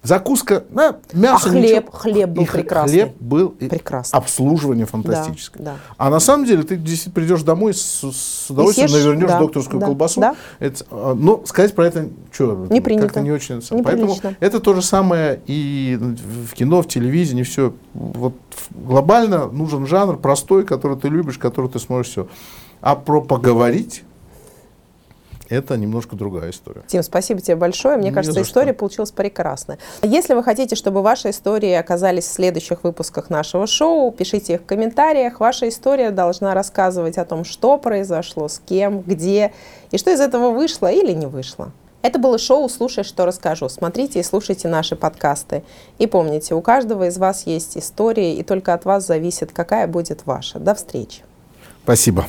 [0.04, 1.86] Закуска, да, мясо, А хлеб?
[1.86, 1.98] ничего.
[1.98, 2.92] Хлеб был И прекрасный.
[3.00, 4.16] Хлеб был Прекрасный.
[4.18, 5.62] обслуживание фантастическое.
[5.62, 5.76] да.
[5.96, 7.80] А на самом деле ты действительно придешь домой с,
[8.12, 10.20] с удовольствием съешь, навернешь да, докторскую да, колбасу.
[10.20, 10.36] да.
[10.58, 12.66] Это, а, но сказать про это что?
[12.68, 13.06] Не принято.
[13.06, 13.56] Как-то не очень.
[13.56, 13.82] Неприлично.
[13.82, 17.72] Поэтому это то же самое и в кино, в телевидении, все.
[17.94, 18.34] Вот
[18.70, 22.28] глобально нужен жанр простой, который ты любишь, который ты сможешь все.
[22.82, 24.02] А про поговорить
[25.48, 26.82] это немножко другая история.
[26.86, 27.96] Тим, спасибо тебе большое.
[27.96, 28.50] Мне Не кажется, за что.
[28.50, 29.78] история получилась прекрасная.
[30.02, 34.66] Если вы хотите, чтобы ваши истории оказались в следующих выпусках нашего шоу, пишите их в
[34.66, 35.40] комментариях.
[35.40, 39.52] Ваша история должна рассказывать о том, что произошло, с кем, где
[39.90, 41.72] и что из этого вышло или не вышло.
[42.02, 43.70] Это было шоу «Слушай, что расскажу».
[43.70, 45.62] Смотрите и слушайте наши подкасты.
[45.98, 50.26] И помните, у каждого из вас есть история, и только от вас зависит, какая будет
[50.26, 50.58] ваша.
[50.58, 51.22] До встречи.
[51.82, 52.26] Спасибо.